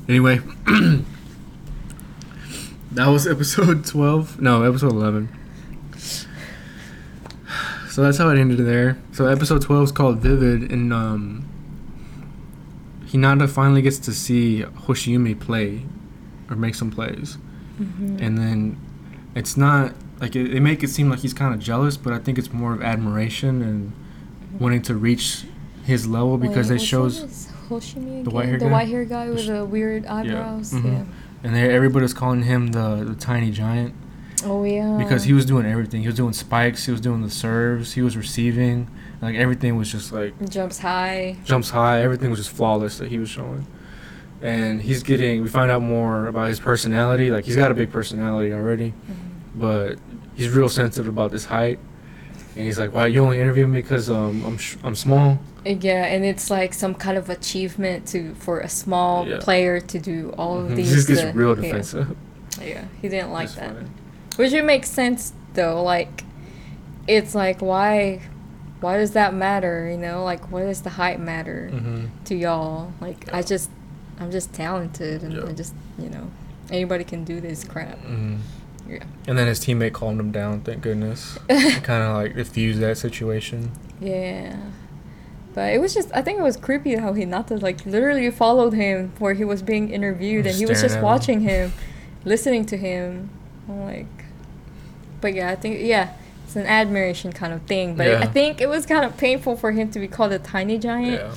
Anyway, 0.10 0.40
that 2.92 3.08
was 3.08 3.26
episode 3.26 3.86
twelve. 3.88 4.42
No, 4.42 4.64
episode 4.64 4.92
eleven. 4.92 5.30
So 7.90 8.04
that's 8.04 8.20
how 8.20 8.30
it 8.30 8.40
ended 8.40 8.60
there. 8.66 8.98
So 9.12 9.26
episode 9.26 9.64
twelve 9.64 9.86
is 9.86 9.92
called 9.92 10.20
Vivid, 10.20 10.72
and 10.72 10.94
um, 10.94 11.50
Hinata 13.10 13.50
finally 13.50 13.82
gets 13.82 13.98
to 14.00 14.14
see 14.14 14.64
Hoshiumi 14.64 15.40
play, 15.40 15.84
or 16.50 16.56
make 16.56 16.76
some 16.76 16.92
plays, 16.92 17.38
mm-hmm. 17.80 18.18
and 18.22 18.38
then 18.38 18.78
it's 19.36 19.58
not 19.58 19.94
like 20.20 20.36
it, 20.36 20.52
they 20.52 20.60
make 20.60 20.84
it 20.84 20.90
seem 20.90 21.10
like 21.10 21.20
he's 21.20 21.34
kind 21.34 21.54
of 21.54 21.60
jealous, 21.60 21.98
but 21.98 22.14
I 22.14 22.20
think 22.20 22.38
it's 22.38 22.52
more 22.54 22.74
of 22.74 22.82
admiration 22.84 23.62
and 23.62 23.94
wanting 24.60 24.82
to 24.84 24.96
reach 24.96 25.46
his 25.86 26.08
level 26.08 26.38
because 26.38 26.70
Wait, 26.70 26.82
it 26.82 26.86
shows, 26.86 27.48
Hoshiumi 27.70 28.24
the 28.24 28.30
white 28.30 28.48
hair 28.50 28.60
the 28.60 28.66
guy? 28.66 28.72
white 28.72 28.88
hair 28.90 29.06
guy 29.06 29.26
The 29.28 29.34
with 29.34 29.44
sh- 29.44 29.48
the 29.48 29.66
weird 29.66 30.06
eyebrows. 30.06 30.74
mhm. 30.74 30.84
Yeah. 30.86 31.04
and 31.44 31.56
they, 31.56 31.70
everybody's 31.74 32.14
calling 32.14 32.44
him 32.44 32.68
the, 32.68 33.04
the 33.08 33.16
tiny 33.16 33.50
giant 33.52 33.94
Oh 34.46 34.64
yeah. 34.64 34.98
because 34.98 35.24
he 35.24 35.34
was 35.34 35.46
doing 35.46 35.66
everything. 35.66 36.02
He 36.02 36.08
was 36.08 36.16
doing 36.16 36.34
spikes, 36.34 36.86
he 36.86 36.92
was 36.92 37.02
doing 37.02 37.22
the 37.22 37.30
serves, 37.30 37.94
he 37.94 38.02
was 38.02 38.16
receiving, 38.16 38.90
like 39.22 39.36
everything 39.36 39.76
was 39.76 39.92
just 39.92 40.12
like 40.12 40.34
jumps 40.50 40.80
high. 40.80 41.36
jumps 41.46 41.70
high. 41.72 42.02
Everything 42.02 42.30
was 42.30 42.40
just 42.40 42.52
flawless 42.52 42.98
that 43.00 43.10
he 43.10 43.18
was 43.20 43.30
showing. 43.30 43.66
And 44.42 44.82
he's 44.82 45.04
getting. 45.04 45.42
We 45.44 45.50
find 45.50 45.70
out 45.70 45.82
more 45.82 46.28
about 46.28 46.48
his 46.48 46.60
personality. 46.62 47.30
Like 47.30 47.44
he's 47.46 47.58
got 47.58 47.72
a 47.72 47.74
big 47.74 47.92
personality 47.92 48.54
already, 48.54 48.92
Mhm. 48.92 49.60
but 49.60 50.00
he's 50.36 50.50
real 50.50 50.70
sensitive 50.70 51.10
about 51.10 51.32
this 51.32 51.46
height. 51.46 51.80
And 52.56 52.66
he's 52.66 52.80
like, 52.80 52.94
"Why 52.94 53.08
you 53.08 53.22
only 53.24 53.40
interview 53.42 53.68
me 53.68 53.82
because 53.82 54.10
um 54.10 54.44
I'm 54.46 54.58
sh- 54.58 54.78
I'm 54.84 54.96
small?" 54.96 55.40
Yeah, 55.66 56.06
and 56.06 56.24
it's 56.24 56.50
like 56.50 56.74
some 56.74 56.96
kind 56.96 57.18
of 57.18 57.30
achievement 57.30 58.06
to 58.08 58.34
for 58.36 58.62
a 58.62 58.70
small 58.70 59.28
Yeah. 59.28 59.40
player 59.42 59.82
to 59.82 60.00
do 60.00 60.34
all 60.38 60.58
of 60.60 60.72
Mhm. 60.72 60.76
these. 60.78 60.90
He 60.90 60.96
just 60.96 61.08
gets 61.10 61.22
uh, 61.22 61.32
real 61.36 61.56
yeah. 61.58 61.62
defensive. 61.62 62.16
Yeah, 62.66 62.86
he 63.02 63.10
didn't 63.10 63.32
like 63.32 63.46
It's 63.48 63.56
that. 63.56 63.74
funny. 63.74 63.88
Which 64.40 64.54
it 64.54 64.64
makes 64.64 64.90
sense 64.90 65.34
though. 65.54 65.84
Like 65.84 66.24
it's 67.08 67.36
like 67.36 67.60
why 67.62 68.22
why 68.82 68.98
does 68.98 69.12
that 69.12 69.34
matter? 69.34 69.90
You 69.92 69.98
know, 69.98 70.24
like 70.24 70.50
what 70.52 70.62
does 70.62 70.82
the 70.82 70.92
height 70.92 71.20
matter 71.20 71.70
Mm-hmm. 71.74 72.06
to 72.26 72.36
y'all? 72.36 72.94
Like 73.02 73.32
I 73.34 73.42
just 73.42 73.70
I'm 74.20 74.32
just 74.32 74.54
talented 74.54 75.24
and 75.24 75.34
Yeah. 75.34 75.46
I 75.48 75.52
just 75.54 75.74
you 75.98 76.10
know 76.10 76.32
anybody 76.72 77.04
can 77.04 77.24
do 77.24 77.42
this 77.42 77.64
crap. 77.64 77.98
Mm-hmm. 77.98 78.38
Yeah. 78.88 79.04
And 79.28 79.38
then 79.38 79.48
his 79.48 79.60
teammate 79.60 79.94
calmed 79.94 80.20
him 80.20 80.32
down. 80.32 80.62
Thank 80.62 80.82
goodness. 80.82 81.38
kind 81.50 82.04
of 82.04 82.16
like 82.16 82.36
diffused 82.36 82.80
that 82.80 82.98
situation. 82.98 83.72
Yeah. 84.00 84.56
But 85.54 85.74
it 85.74 85.82
was 85.82 85.94
just, 85.94 86.10
I 86.14 86.22
think 86.22 86.40
it 86.40 86.44
was 86.44 86.56
creepy 86.58 86.96
how 86.96 87.14
he 87.14 87.26
Hinata, 87.26 87.62
like, 87.62 87.84
literally 87.86 88.30
followed 88.32 88.74
him 88.74 89.12
where 89.20 89.34
he 89.34 89.44
was 89.44 89.62
being 89.64 89.90
interviewed 89.90 90.46
and 90.46 90.56
he 90.56 90.66
was 90.66 90.82
just 90.82 90.94
at 90.96 91.00
him. 91.00 91.04
watching 91.04 91.42
him, 91.42 91.74
listening 92.24 92.66
to 92.68 92.78
him. 92.78 93.30
I'm 93.68 93.84
like, 93.84 94.19
but 95.22 95.34
yeah, 95.34 95.50
I 95.50 95.56
think, 95.56 95.80
yeah, 95.82 96.14
it's 96.46 96.56
an 96.56 96.66
admiration 96.66 97.32
kind 97.32 97.54
of 97.54 97.62
thing. 97.64 97.96
But 97.96 98.08
I 98.08 98.26
think 98.26 98.62
it 98.62 98.68
was 98.68 98.86
kind 98.86 99.06
of 99.06 99.18
painful 99.18 99.56
for 99.56 99.72
him 99.72 99.92
to 99.92 100.00
be 100.00 100.08
called 100.08 100.32
a 100.32 100.40
tiny 100.40 100.78
giant. 100.78 101.22
Yeah. 101.22 101.36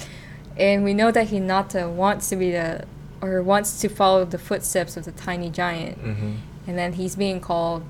And 0.56 0.84
we 0.84 0.94
know 0.94 1.10
that 1.10 1.28
Hinata 1.28 1.90
wants 1.90 2.28
to 2.28 2.36
be 2.36 2.50
the, 2.50 2.84
or 3.20 3.42
wants 3.42 3.80
to 3.80 3.88
follow 3.88 4.24
the 4.24 4.38
footsteps 4.38 4.96
of 4.96 5.04
the 5.04 5.12
tiny 5.12 5.50
giant. 5.50 5.98
Mm-hmm. 6.02 6.32
And 6.66 6.78
then 6.78 6.94
he's 6.94 7.16
being 7.16 7.40
called, 7.40 7.84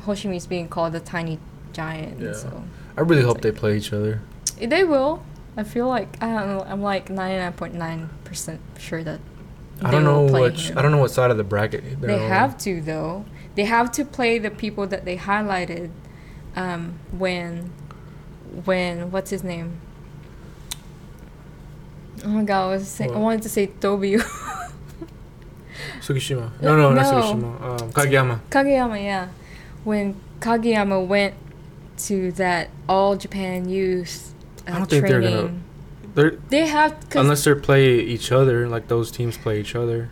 Hoshiumi's 0.00 0.46
being 0.46 0.68
called 0.68 0.92
the 0.92 1.00
tiny 1.00 1.38
giant. 1.72 2.20
Yeah. 2.20 2.32
So. 2.32 2.64
I 2.96 3.00
really 3.00 3.22
hope 3.22 3.40
they 3.40 3.52
play 3.52 3.76
each 3.76 3.92
other. 3.92 4.20
They 4.58 4.84
will. 4.84 5.22
I 5.56 5.64
feel 5.64 5.88
like 5.88 6.22
I 6.22 6.32
don't 6.32 6.48
know. 6.48 6.64
I'm 6.66 6.82
like 6.82 7.08
99.9 7.08 8.08
percent 8.24 8.60
sure 8.78 9.02
that. 9.04 9.20
I 9.82 9.90
don't 9.90 10.04
will 10.04 10.28
know 10.28 10.40
which. 10.40 10.70
him. 10.70 10.78
I 10.78 10.82
don't 10.82 10.92
know 10.92 10.98
what 10.98 11.10
side 11.10 11.30
of 11.30 11.36
the 11.36 11.44
bracket 11.44 12.00
they're 12.00 12.18
They 12.18 12.24
have 12.26 12.56
to 12.58 12.80
though. 12.80 13.24
They 13.54 13.64
have 13.64 13.92
to 13.92 14.04
play 14.04 14.38
the 14.38 14.50
people 14.50 14.86
that 14.86 15.04
they 15.04 15.16
highlighted. 15.16 15.90
Um, 16.56 16.98
when, 17.12 17.70
when 18.64 19.10
what's 19.10 19.30
his 19.30 19.42
name? 19.44 19.80
Oh 22.24 22.28
my 22.28 22.44
god! 22.44 22.64
I 22.64 22.74
was 22.76 22.88
saying, 22.88 23.14
I 23.14 23.18
wanted 23.18 23.42
to 23.42 23.48
say 23.48 23.66
Tobio. 23.66 24.20
Tsukishima. 26.00 26.50
No, 26.60 26.76
no, 26.76 26.92
not 26.92 27.06
Tsukishima. 27.06 27.62
Um, 27.82 27.92
Kageyama. 27.92 28.40
Kageyama, 28.50 29.02
yeah. 29.02 29.28
When 29.84 30.14
Kageyama 30.40 31.06
went 31.06 31.34
to 31.98 32.32
that 32.32 32.68
all 32.88 33.16
Japan 33.16 33.68
youth 33.68 34.34
uh, 34.66 34.72
I 34.72 34.78
don't 34.78 34.90
think 34.90 35.06
they're 35.06 35.20
gonna- 35.20 35.54
They're 36.14 36.30
they 36.50 36.66
have 36.66 36.92
cause 37.10 37.22
unless 37.22 37.44
they 37.44 37.54
play 37.54 37.98
each 37.98 38.30
other, 38.32 38.68
like 38.68 38.88
those 38.88 39.10
teams 39.10 39.36
play 39.36 39.58
each 39.60 39.74
other, 39.74 40.10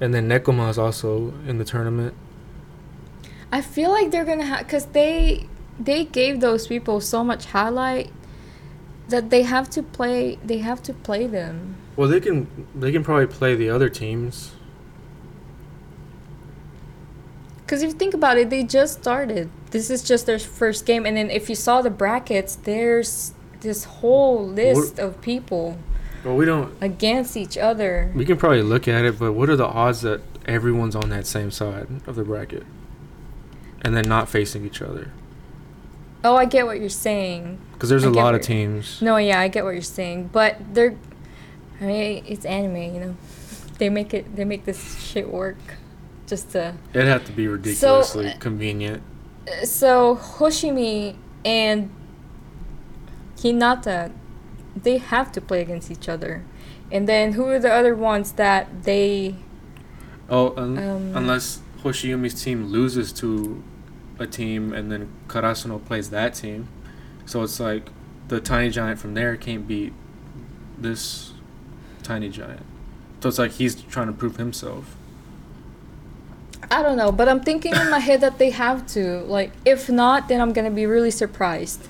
and 0.00 0.14
then 0.14 0.28
Nekoma 0.28 0.70
is 0.70 0.78
also 0.78 1.34
in 1.46 1.58
the 1.58 1.64
tournament. 1.64 2.14
I 3.54 3.60
feel 3.60 3.90
like 3.92 4.10
they're 4.10 4.24
gonna 4.24 4.46
have 4.46 4.66
because 4.66 4.86
they 4.86 5.46
they 5.78 6.04
gave 6.04 6.40
those 6.40 6.66
people 6.66 7.00
so 7.00 7.22
much 7.22 7.46
highlight 7.46 8.10
that 9.08 9.30
they 9.30 9.42
have 9.42 9.70
to 9.70 9.80
play 9.80 10.40
they 10.44 10.58
have 10.58 10.82
to 10.82 10.92
play 10.92 11.28
them. 11.28 11.76
Well, 11.94 12.08
they 12.08 12.18
can 12.18 12.48
they 12.74 12.90
can 12.90 13.04
probably 13.04 13.28
play 13.28 13.54
the 13.54 13.70
other 13.70 13.88
teams. 13.88 14.56
Because 17.58 17.84
if 17.84 17.90
you 17.92 17.94
think 17.94 18.12
about 18.12 18.38
it, 18.38 18.50
they 18.50 18.64
just 18.64 19.00
started. 19.00 19.50
This 19.70 19.88
is 19.88 20.02
just 20.02 20.26
their 20.26 20.40
first 20.40 20.84
game, 20.84 21.06
and 21.06 21.16
then 21.16 21.30
if 21.30 21.48
you 21.48 21.54
saw 21.54 21.80
the 21.80 21.90
brackets, 21.90 22.56
there's 22.56 23.34
this 23.60 23.84
whole 23.84 24.44
list 24.44 24.98
of 24.98 25.20
people 25.22 25.78
Well, 26.24 26.34
we 26.34 26.44
don't. 26.44 26.74
against 26.82 27.36
each 27.36 27.56
other. 27.56 28.10
We 28.16 28.24
can 28.24 28.36
probably 28.36 28.62
look 28.62 28.88
at 28.88 29.04
it, 29.04 29.16
but 29.18 29.32
what 29.32 29.48
are 29.48 29.56
the 29.56 29.66
odds 29.66 30.00
that 30.00 30.20
everyone's 30.44 30.96
on 30.96 31.08
that 31.10 31.26
same 31.26 31.52
side 31.52 31.86
of 32.06 32.16
the 32.16 32.24
bracket, 32.24 32.64
and 33.84 33.94
then 33.94 34.08
not 34.08 34.28
facing 34.28 34.64
each 34.64 34.82
other? 34.82 35.10
Oh, 36.24 36.36
I 36.36 36.46
get 36.46 36.64
what 36.64 36.80
you're 36.80 36.88
saying. 36.88 37.58
Because 37.74 37.90
there's 37.90 38.04
I 38.04 38.08
a 38.08 38.10
lot 38.10 38.34
of 38.34 38.40
teams. 38.40 39.02
No, 39.02 39.18
yeah, 39.18 39.38
I 39.38 39.48
get 39.48 39.64
what 39.64 39.72
you're 39.72 39.82
saying, 39.82 40.30
but 40.32 40.56
they're. 40.74 40.96
I 41.80 41.84
mean, 41.84 42.24
it's 42.26 42.46
anime, 42.46 42.76
you 42.76 43.00
know. 43.00 43.16
They 43.78 43.90
make 43.90 44.14
it. 44.14 44.34
They 44.34 44.44
make 44.44 44.64
this 44.64 44.98
shit 45.04 45.30
work, 45.30 45.58
just 46.26 46.52
to. 46.52 46.74
It'd 46.94 47.06
have 47.06 47.24
to 47.26 47.32
be 47.32 47.46
ridiculously 47.46 48.28
uh, 48.28 48.38
convenient. 48.38 49.02
so 49.64 50.16
Hoshiumi 50.16 51.16
and 51.44 51.90
Hinata, 53.36 54.12
they 54.74 54.96
have 54.98 55.30
to 55.32 55.40
play 55.42 55.60
against 55.60 55.90
each 55.90 56.08
other, 56.08 56.42
and 56.90 57.06
then 57.06 57.32
who 57.32 57.46
are 57.48 57.58
the 57.58 57.72
other 57.72 57.94
ones 57.94 58.32
that 58.32 58.84
they? 58.84 59.34
Oh, 60.30 60.54
un- 60.56 60.78
Um, 60.78 61.12
unless 61.14 61.60
Hoshiumi's 61.82 62.42
team 62.42 62.66
loses 62.68 63.12
to 63.14 63.62
a 64.18 64.26
team 64.26 64.72
and 64.72 64.90
then 64.90 65.10
Karasuno 65.28 65.84
plays 65.84 66.10
that 66.10 66.34
team. 66.34 66.68
So 67.26 67.42
it's 67.42 67.58
like 67.60 67.88
the 68.28 68.40
tiny 68.40 68.70
giant 68.70 68.98
from 68.98 69.14
there 69.14 69.36
can't 69.36 69.66
beat 69.66 69.92
this 70.78 71.32
tiny 72.02 72.28
giant. 72.28 72.62
So 73.20 73.28
it's 73.28 73.38
like 73.38 73.52
he's 73.52 73.74
trying 73.82 74.08
to 74.08 74.12
prove 74.12 74.36
himself. 74.36 74.96
I 76.70 76.82
don't 76.82 76.96
know, 76.96 77.12
but 77.12 77.28
I'm 77.28 77.40
thinking 77.40 77.74
in 77.74 77.90
my 77.90 77.98
head 77.98 78.20
that 78.22 78.38
they 78.38 78.50
have 78.50 78.86
to. 78.88 79.20
Like, 79.24 79.52
if 79.64 79.88
not, 79.90 80.28
then 80.28 80.40
I'm 80.40 80.52
gonna 80.52 80.70
be 80.70 80.86
really 80.86 81.10
surprised. 81.10 81.88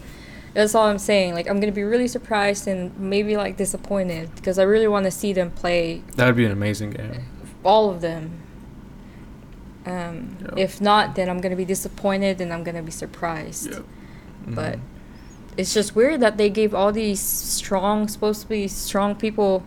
That's 0.52 0.75
all 0.75 0.87
I'm 0.87 0.99
saying. 0.99 1.35
Like, 1.35 1.49
I'm 1.49 1.59
gonna 1.61 1.73
be 1.73 1.83
really 1.85 2.09
surprised 2.09 2.66
and 2.69 2.97
maybe 2.99 3.37
like 3.37 3.57
disappointed 3.57 4.35
because 4.35 4.59
I 4.59 4.62
really 4.64 4.88
want 4.88 5.04
to 5.04 5.11
see 5.11 5.33
them 5.33 5.50
play 5.50 6.02
That 6.16 6.26
would 6.26 6.37
be 6.37 6.45
an 6.45 6.52
amazing 6.52 6.90
game. 6.90 7.25
all 7.64 7.90
of 7.90 8.00
them. 8.00 8.40
Um. 9.87 10.37
If 10.57 10.81
not, 10.81 11.14
then 11.14 11.29
I'm 11.29 11.41
gonna 11.41 11.57
be 11.57 11.64
disappointed 11.64 12.41
and 12.41 12.53
I'm 12.53 12.64
gonna 12.64 12.83
be 12.83 12.91
surprised. 12.93 13.81
But 14.47 14.75
Mhm. 14.76 14.81
it's 15.57 15.75
just 15.75 15.95
weird 15.95 16.21
that 16.21 16.37
they 16.37 16.49
gave 16.50 16.75
all 16.75 16.91
these 16.93 17.21
strong, 17.21 18.09
supposed 18.09 18.43
to 18.43 18.49
be 18.49 18.67
strong 18.69 19.14
people, 19.14 19.62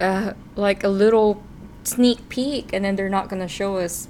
uh, 0.00 0.32
like 0.56 0.84
a 0.84 0.88
little 0.88 1.42
sneak 1.84 2.28
peek, 2.28 2.72
and 2.72 2.84
then 2.84 2.96
they're 2.96 3.08
not 3.08 3.28
gonna 3.28 3.48
show 3.48 3.78
us. 3.78 4.08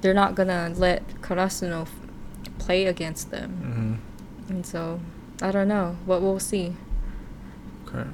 They're 0.00 0.14
not 0.14 0.34
gonna 0.34 0.72
let 0.76 1.02
Karasuno 1.20 1.82
f- 1.82 1.90
play 2.58 2.86
against 2.86 3.30
them, 3.30 4.00
Mhm. 4.48 4.50
and 4.50 4.64
so 4.66 5.00
I 5.42 5.50
don't 5.50 5.68
know, 5.68 5.96
but 6.06 6.22
we'll 6.22 6.38
see. 6.38 6.76
Okay. 7.88 8.08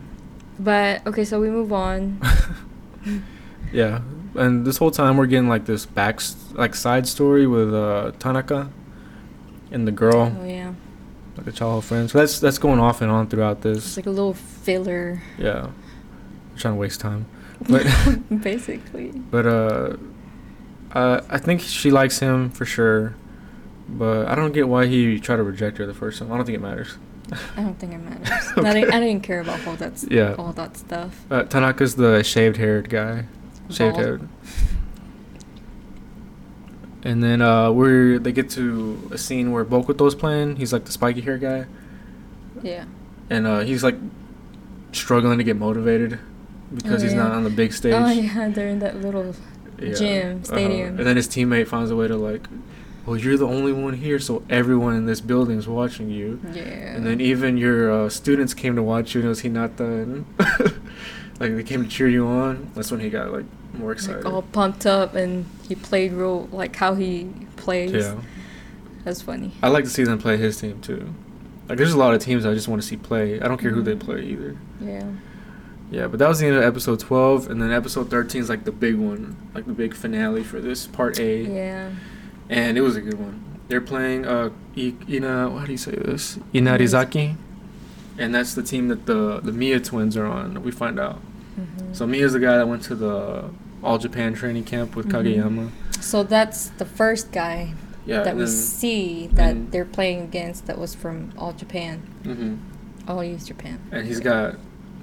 But 0.59 1.07
okay, 1.07 1.25
so 1.25 1.41
we 1.41 1.51
move 1.51 1.73
on. 1.73 2.19
Yeah, 3.73 4.01
and 4.35 4.65
this 4.67 4.77
whole 4.79 4.91
time 4.91 5.17
we're 5.17 5.27
getting 5.27 5.49
like 5.49 5.65
this 5.67 5.87
back 5.87 6.21
like 6.53 6.75
side 6.75 7.07
story 7.07 7.47
with 7.47 7.73
uh, 7.75 8.13
Tanaka 8.19 8.71
and 9.71 9.87
the 9.87 9.93
girl, 9.93 10.35
Oh 10.41 10.45
yeah, 10.45 10.73
like 11.37 11.47
the 11.47 11.53
childhood 11.53 11.85
friends. 11.85 12.13
So 12.13 12.19
that's 12.19 12.41
that's 12.41 12.59
going 12.59 12.81
off 12.81 13.01
and 13.03 13.11
on 13.11 13.29
throughout 13.29 13.61
this. 13.63 13.79
it's 13.87 13.97
like 13.97 14.07
a 14.07 14.11
little 14.11 14.35
filler, 14.35 15.23
Yeah, 15.39 15.67
I'm 15.67 16.57
trying 16.59 16.75
to 16.75 16.81
waste 16.81 17.01
time, 17.01 17.27
but 17.69 17.87
basically. 18.43 19.11
but 19.13 19.47
uh, 19.47 19.97
uh, 20.93 21.21
I 21.31 21.39
think 21.39 21.61
she 21.61 21.91
likes 21.93 22.19
him 22.19 22.51
for 22.51 22.65
sure, 22.65 23.15
but 23.89 24.27
I 24.27 24.35
don't 24.35 24.53
get 24.53 24.67
why 24.69 24.87
he 24.87 25.21
tried 25.21 25.37
to 25.37 25.45
reject 25.45 25.79
her 25.79 25.87
the 25.87 25.95
first 25.95 26.19
time. 26.19 26.33
I 26.33 26.37
don't 26.37 26.45
think 26.47 26.57
it 26.59 26.63
matters. 26.63 26.97
I 27.57 27.63
don't 27.63 27.79
think 27.79 27.93
it 27.93 27.99
matters. 27.99 28.53
I, 28.57 28.73
didn't, 28.75 28.93
I 28.93 28.99
didn't 28.99 29.23
care 29.23 29.39
about 29.41 29.65
all 29.65 29.77
that, 29.77 30.03
Yeah. 30.11 30.35
all 30.37 30.53
that 30.55 30.77
stuff. 30.77 31.25
Uh, 31.31 31.45
Tanaka's 31.45 31.95
the 31.95 32.25
shaved-haired 32.25 32.89
guy, 32.91 33.27
Bald. 33.79 33.97
head. 33.97 34.29
And 37.03 37.23
then 37.23 37.41
uh, 37.41 37.73
we're 37.73 38.19
they 38.19 38.33
get 38.33 38.51
to 38.51 39.09
a 39.11 39.19
scene 39.19 39.53
where 39.53 39.65
Bokuto's 39.65 40.15
playing. 40.15 40.57
He's 40.57 40.73
like 40.73 40.85
the 40.85 40.93
spiky 40.93 41.23
hair 41.23 41.39
guy. 41.39 41.67
Yeah. 42.63 42.85
and 43.31 43.47
uh, 43.47 43.61
he's 43.61 43.83
like 43.83 43.95
struggling 44.93 45.39
to 45.39 45.45
get 45.45 45.57
motivated 45.57 46.19
because 46.75 47.01
Oh, 47.01 47.05
he's 47.05 47.13
yeah. 47.15 47.23
not 47.23 47.33
on 47.33 47.45
the 47.45 47.51
big 47.51 47.73
stage. 47.73 47.95
Oh 47.95 48.09
yeah, 48.09 48.49
they're 48.55 48.69
in 48.69 48.81
that 48.81 49.01
little 49.01 49.35
Yeah. 49.79 49.95
gym, 49.95 50.37
Uh-huh. 50.37 50.45
stadium. 50.45 50.99
And 50.99 51.07
then 51.07 51.17
his 51.17 51.27
teammate 51.29 51.69
finds 51.69 51.91
a 51.91 51.97
way 51.97 52.07
to 52.09 52.17
like, 52.17 52.47
well, 53.07 53.17
you're 53.17 53.39
the 53.39 53.47
only 53.47 53.73
one 53.73 53.95
here, 53.95 54.19
so 54.19 54.43
everyone 54.51 54.95
in 54.95 55.07
this 55.07 55.23
building 55.23 55.57
is 55.59 55.67
watching 55.67 56.11
you. 56.11 56.39
Yeah. 56.53 56.63
And 56.63 57.07
then 57.07 57.21
even 57.21 57.57
your 57.57 57.91
uh, 57.91 58.09
students 58.11 58.53
came 58.53 58.77
to 58.77 58.83
watch 58.83 59.15
you, 59.15 59.21
and 59.23 59.27
it 59.27 59.29
was 59.31 59.43
Hinata, 59.43 60.03
and 60.03 60.27
like 61.41 61.57
they 61.57 61.63
came 61.63 61.83
to 61.83 61.89
cheer 61.89 62.09
you 62.09 62.27
on. 62.27 62.71
That's 62.75 62.91
when 62.91 63.01
he 63.01 63.09
got 63.09 63.33
like 63.33 63.47
more 63.75 63.93
excited. 63.93 64.25
like 64.25 64.33
all 64.33 64.43
pumped 64.43 64.87
up 64.87 65.15
and 65.15 65.47
he 65.69 65.75
played 65.75 66.13
real 66.13 66.47
like 66.53 66.75
how 66.77 66.95
he 66.95 67.31
plays. 67.57 67.93
yeah, 67.93 68.17
That's 69.05 69.23
funny. 69.23 69.53
I 69.63 69.69
like 69.69 69.85
to 69.85 69.91
see 69.91 70.05
them 70.05 70.19
play 70.19 70.37
his 70.37 70.61
team 70.61 70.81
too. 70.81 71.13
Like 71.69 71.79
there's 71.79 71.93
a 71.93 71.99
lot 71.99 72.15
of 72.15 72.21
teams 72.21 72.45
I 72.45 72.53
just 72.55 72.69
want 72.69 72.83
to 72.83 72.87
see 72.89 72.97
play. 72.97 73.41
I 73.41 73.47
don't 73.49 73.59
care 73.59 73.71
who 73.71 73.83
they 73.83 73.95
Mhm. 73.95 74.01
play 74.01 74.23
either. 74.25 74.57
Yeah. 74.81 75.05
Yeah, 75.91 76.07
but 76.07 76.19
that 76.21 76.29
was 76.29 76.39
the 76.39 76.47
end 76.47 76.57
of 76.57 76.63
episode 76.63 77.01
12, 77.01 77.51
and 77.51 77.61
then 77.61 77.73
episode 77.73 78.11
13 78.11 78.41
is 78.43 78.49
like 78.49 78.63
the 78.65 78.71
big 78.73 78.95
one, 78.97 79.37
like 79.55 79.67
the 79.67 79.73
big 79.73 79.93
finale 79.95 80.45
for 80.45 80.61
this 80.61 80.87
part 80.87 81.19
A, 81.19 81.43
Yeah. 81.43 81.91
and 82.49 82.79
it 82.79 82.81
was 82.83 82.95
a 82.97 83.01
good 83.01 83.19
one. 83.19 83.41
They're 83.69 83.81
playing 83.81 84.25
uh 84.27 84.51
I- 84.77 84.95
Ina, 85.09 85.51
how 85.59 85.65
do 85.67 85.73
you 85.73 85.79
say 85.79 85.93
this? 85.93 86.39
Inarizaki, 86.55 87.35
and 88.19 88.35
that's 88.35 88.55
the 88.55 88.63
team 88.63 88.89
that 88.89 89.07
the 89.07 89.41
the 89.43 89.53
Miya 89.53 89.81
twins 89.81 90.17
are 90.17 90.27
on. 90.27 90.63
We 90.63 90.71
find 90.71 90.99
out. 91.01 91.21
Mhm. 91.59 91.95
So 91.95 92.07
Miya's 92.07 92.33
the 92.33 92.41
guy 92.41 92.57
that 92.57 92.69
went 92.69 92.83
to 92.85 92.95
the 92.95 93.45
All 93.83 93.99
Japan 93.99 94.35
training 94.35 94.65
camp 94.65 94.95
with 94.97 95.09
Mhm. 95.09 95.13
Kageyama. 95.13 95.71
So 96.03 96.23
that's 96.23 96.69
the 96.79 96.85
first 96.85 97.33
guy. 97.33 97.75
Yeah. 98.07 98.23
that 98.23 98.35
we 98.35 98.43
then- 98.45 98.51
see 98.51 99.29
that 99.35 99.71
they're 99.73 99.85
playing 99.85 100.23
against 100.23 100.67
that 100.67 100.79
was 100.79 100.95
from 100.95 101.31
all 101.39 101.53
Japan, 101.53 102.01
Mhm. 102.25 102.57
all 103.07 103.23
East 103.23 103.47
Japan. 103.47 103.79
And 103.93 104.07
he's 104.07 104.19
got 104.21 104.57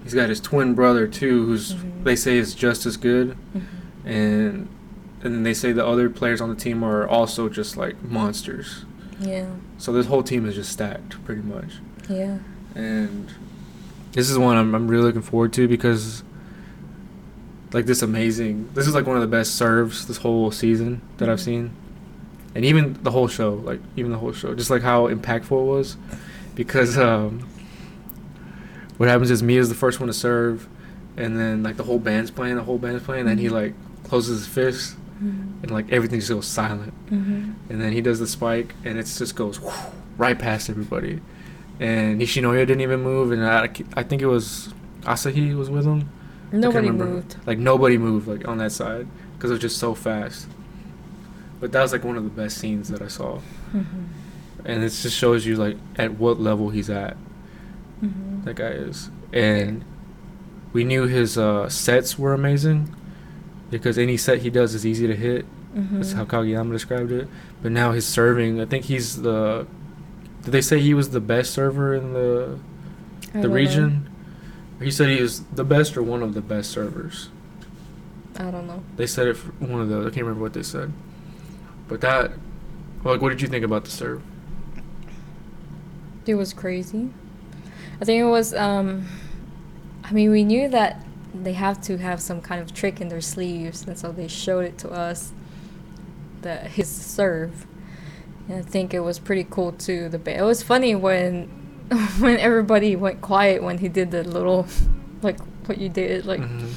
he's 0.03 0.13
got 0.15 0.27
his 0.29 0.41
twin 0.41 0.73
brother 0.73 1.07
too, 1.07 1.45
who's 1.45 1.73
Mhm. 1.75 2.03
they 2.03 2.15
say 2.15 2.37
is 2.37 2.53
just 2.55 2.85
as 2.85 2.97
good, 2.97 3.35
Mhm. 3.55 3.61
and 4.05 4.67
and 5.23 5.33
then 5.35 5.43
they 5.43 5.53
say 5.53 5.71
the 5.71 5.85
other 5.85 6.09
players 6.09 6.41
on 6.41 6.49
the 6.49 6.55
team 6.55 6.83
are 6.83 7.07
also 7.07 7.47
just 7.49 7.77
like 7.77 7.95
monsters. 8.03 8.83
Yeah, 9.21 9.45
So 9.77 9.93
this 9.93 10.07
whole 10.07 10.23
team 10.23 10.45
is 10.45 10.55
just 10.55 10.71
stacked 10.71 11.23
pretty 11.23 11.43
much. 11.43 11.79
yeah. 12.09 12.37
and 12.75 13.27
this 14.13 14.29
is 14.29 14.37
one 14.37 14.57
I'm, 14.57 14.73
I'm 14.75 14.87
really 14.87 15.03
looking 15.03 15.21
forward 15.21 15.53
to 15.53 15.67
because 15.67 16.23
like 17.77 17.85
this 17.85 18.01
amazing 18.01 18.67
this 18.73 18.87
is 18.87 18.95
like 18.95 19.05
one 19.05 19.15
of 19.17 19.21
the 19.21 19.27
best 19.37 19.55
serves 19.55 20.07
this 20.07 20.17
whole 20.17 20.49
season 20.49 20.99
that 21.17 21.29
I've 21.29 21.37
Mhm. 21.39 21.43
seen 21.49 21.63
and 22.55 22.65
even 22.65 22.97
the 23.03 23.11
whole 23.11 23.27
show 23.27 23.53
like 23.69 23.79
even 23.95 24.11
the 24.11 24.17
whole 24.17 24.33
show 24.33 24.55
just 24.55 24.71
like 24.71 24.81
how 24.81 25.07
impactful 25.07 25.51
it 25.63 25.69
was 25.75 25.95
because 26.55 26.97
um 26.97 27.47
what 28.97 29.09
happens 29.09 29.29
is 29.29 29.43
Miya's 29.43 29.69
the 29.69 29.75
first 29.75 29.99
one 29.99 30.07
to 30.07 30.13
serve 30.13 30.67
and 31.17 31.39
then 31.39 31.61
like 31.61 31.77
the 31.77 31.83
whole 31.83 31.99
band's 31.99 32.31
playing 32.31 32.55
the 32.55 32.63
whole 32.63 32.79
band's 32.79 33.03
playing 33.03 33.21
and 33.21 33.29
then 33.29 33.37
he 33.37 33.47
Mhm. 33.47 33.51
like 33.51 33.73
closes 34.05 34.39
his 34.39 34.47
fist 34.47 34.95
Mhm. 35.23 35.61
and 35.63 35.71
like 35.71 35.91
everything 35.91 36.19
just 36.19 36.31
goes 36.31 36.47
silent 36.47 36.93
Mhm. 37.11 37.53
and 37.69 37.79
then 37.81 37.91
he 37.91 38.01
does 38.01 38.19
the 38.19 38.27
spike, 38.27 38.73
and 38.85 38.97
it 38.97 39.05
just 39.05 39.35
goes 39.35 39.59
right 40.17 40.37
past 40.37 40.69
everybody. 40.69 41.19
And 41.79 42.19
Nishinoya 42.21 42.59
didn't 42.65 42.81
even 42.81 43.01
move, 43.01 43.31
and 43.31 43.43
I, 43.45 43.69
I 43.95 44.03
think 44.03 44.21
it 44.21 44.27
was 44.27 44.73
Asahi 45.03 45.55
was 45.55 45.69
with 45.69 45.85
him. 45.85 46.09
Nobody 46.51 46.91
moved. 46.91 47.35
Like 47.45 47.57
nobody 47.59 47.97
moved, 47.97 48.27
like 48.27 48.47
on 48.47 48.57
that 48.59 48.71
side, 48.71 49.07
because 49.35 49.49
it 49.51 49.55
was 49.55 49.61
just 49.61 49.77
so 49.77 49.93
fast. 49.93 50.47
But 51.59 51.71
that 51.71 51.81
was 51.81 51.91
like 51.91 52.03
one 52.03 52.15
of 52.17 52.23
the 52.23 52.29
best 52.29 52.57
scenes 52.57 52.89
that 52.89 53.01
I 53.01 53.07
saw, 53.07 53.39
Mhm. 53.73 53.85
and 54.65 54.83
it 54.83 54.89
just 54.89 55.15
shows 55.15 55.45
you 55.45 55.55
like 55.55 55.77
at 55.97 56.17
what 56.19 56.39
level 56.39 56.69
he's 56.69 56.89
at. 56.89 57.17
Mhm. 58.03 58.43
That 58.45 58.55
guy 58.55 58.67
is, 58.69 59.09
and 59.33 59.83
we 60.71 60.83
knew 60.83 61.03
his 61.07 61.37
uh, 61.37 61.67
sets 61.69 62.17
were 62.19 62.33
amazing, 62.33 62.89
because 63.71 63.97
any 63.97 64.17
set 64.17 64.39
he 64.39 64.49
does 64.49 64.73
is 64.75 64.85
easy 64.85 65.07
to 65.07 65.15
hit. 65.15 65.45
That's 65.75 66.13
Mhm. 66.13 66.15
how 66.15 66.25
Kageyama 66.25 66.71
described 66.71 67.11
it. 67.11 67.27
But 67.61 67.71
now 67.71 67.91
his 67.91 68.05
serving, 68.05 68.59
I 68.61 68.65
think 68.65 68.85
he's 68.85 69.21
the. 69.21 69.67
Did 70.43 70.51
they 70.51 70.61
say 70.61 70.79
he 70.79 70.93
was 70.93 71.09
the 71.09 71.19
best 71.19 71.51
server 71.51 71.93
in 71.93 72.13
the 72.13 72.57
I 73.35 73.41
the 73.41 73.49
region? 73.49 74.06
He 74.79 74.91
said 74.91 75.09
he 75.09 75.19
is 75.19 75.43
the 75.45 75.63
best 75.63 75.97
or 75.97 76.03
one 76.03 76.21
of 76.21 76.33
the 76.33 76.41
best 76.41 76.71
servers. 76.71 77.29
I 78.37 78.51
don't 78.51 78.67
know. 78.67 78.83
They 78.95 79.07
said 79.07 79.27
it 79.27 79.35
for 79.35 79.51
one 79.53 79.81
of 79.81 79.89
those. 79.89 80.05
I 80.05 80.09
can't 80.09 80.25
remember 80.25 80.43
what 80.43 80.53
they 80.53 80.63
said. 80.63 80.93
But 81.87 82.01
that, 82.01 82.31
like, 83.03 83.21
what 83.21 83.29
did 83.29 83.41
you 83.41 83.47
think 83.47 83.65
about 83.65 83.85
the 83.85 83.91
serve? 83.91 84.21
It 86.27 86.35
was 86.35 86.53
crazy. 86.53 87.09
I 87.99 88.05
think 88.05 88.21
it 88.21 88.25
was. 88.25 88.53
Um, 88.53 89.07
I 90.03 90.11
mean, 90.11 90.29
we 90.29 90.43
knew 90.43 90.69
that 90.69 91.03
they 91.33 91.53
have 91.53 91.81
to 91.83 91.97
have 91.97 92.21
some 92.21 92.41
kind 92.41 92.61
of 92.61 92.73
trick 92.73 93.01
in 93.01 93.07
their 93.07 93.21
sleeves, 93.21 93.85
and 93.87 93.97
so 93.97 94.11
they 94.11 94.27
showed 94.27 94.65
it 94.65 94.77
to 94.79 94.89
us. 94.89 95.31
The 96.41 96.57
his 96.57 96.89
serve, 96.89 97.65
and 98.47 98.59
I 98.59 98.61
think 98.61 98.93
it 98.93 98.99
was 98.99 99.17
pretty 99.17 99.47
cool 99.49 99.71
too. 99.71 100.09
The 100.09 100.19
ba- 100.19 100.37
it 100.37 100.43
was 100.43 100.61
funny 100.61 100.93
when 100.93 101.49
when 102.19 102.37
everybody 102.37 102.95
went 102.95 103.21
quiet 103.21 103.63
when 103.63 103.77
he 103.77 103.87
did 103.87 104.11
the 104.11 104.23
little, 104.23 104.67
like 105.21 105.39
what 105.67 105.77
you 105.77 105.89
did. 105.89 106.25
Like 106.25 106.41
Mhm. 106.41 106.69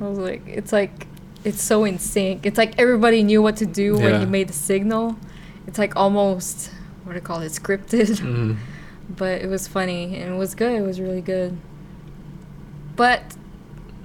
I 0.00 0.04
was 0.08 0.18
like, 0.18 0.42
it's 0.46 0.72
like 0.72 1.06
it's 1.44 1.62
so 1.62 1.84
in 1.84 1.98
sync. 1.98 2.44
It's 2.46 2.58
like 2.58 2.78
everybody 2.78 3.22
knew 3.22 3.40
what 3.42 3.56
to 3.58 3.66
do 3.66 3.94
when 3.94 4.12
Yeah. 4.14 4.20
he 4.20 4.26
made 4.26 4.48
the 4.48 4.52
signal. 4.52 5.16
It's 5.66 5.78
like 5.78 5.96
almost 5.96 6.70
what 7.04 7.12
do 7.12 7.18
you 7.18 7.22
call 7.22 7.40
it, 7.40 7.52
scripted 7.52 8.20
Mhm. 8.20 8.56
but 9.16 9.40
it 9.42 9.48
was 9.48 9.66
funny 9.66 10.16
and 10.16 10.34
it 10.34 10.38
was 10.38 10.54
good. 10.54 10.72
It 10.74 10.82
was 10.82 11.00
really 11.00 11.20
good. 11.22 11.56
But 12.96 13.22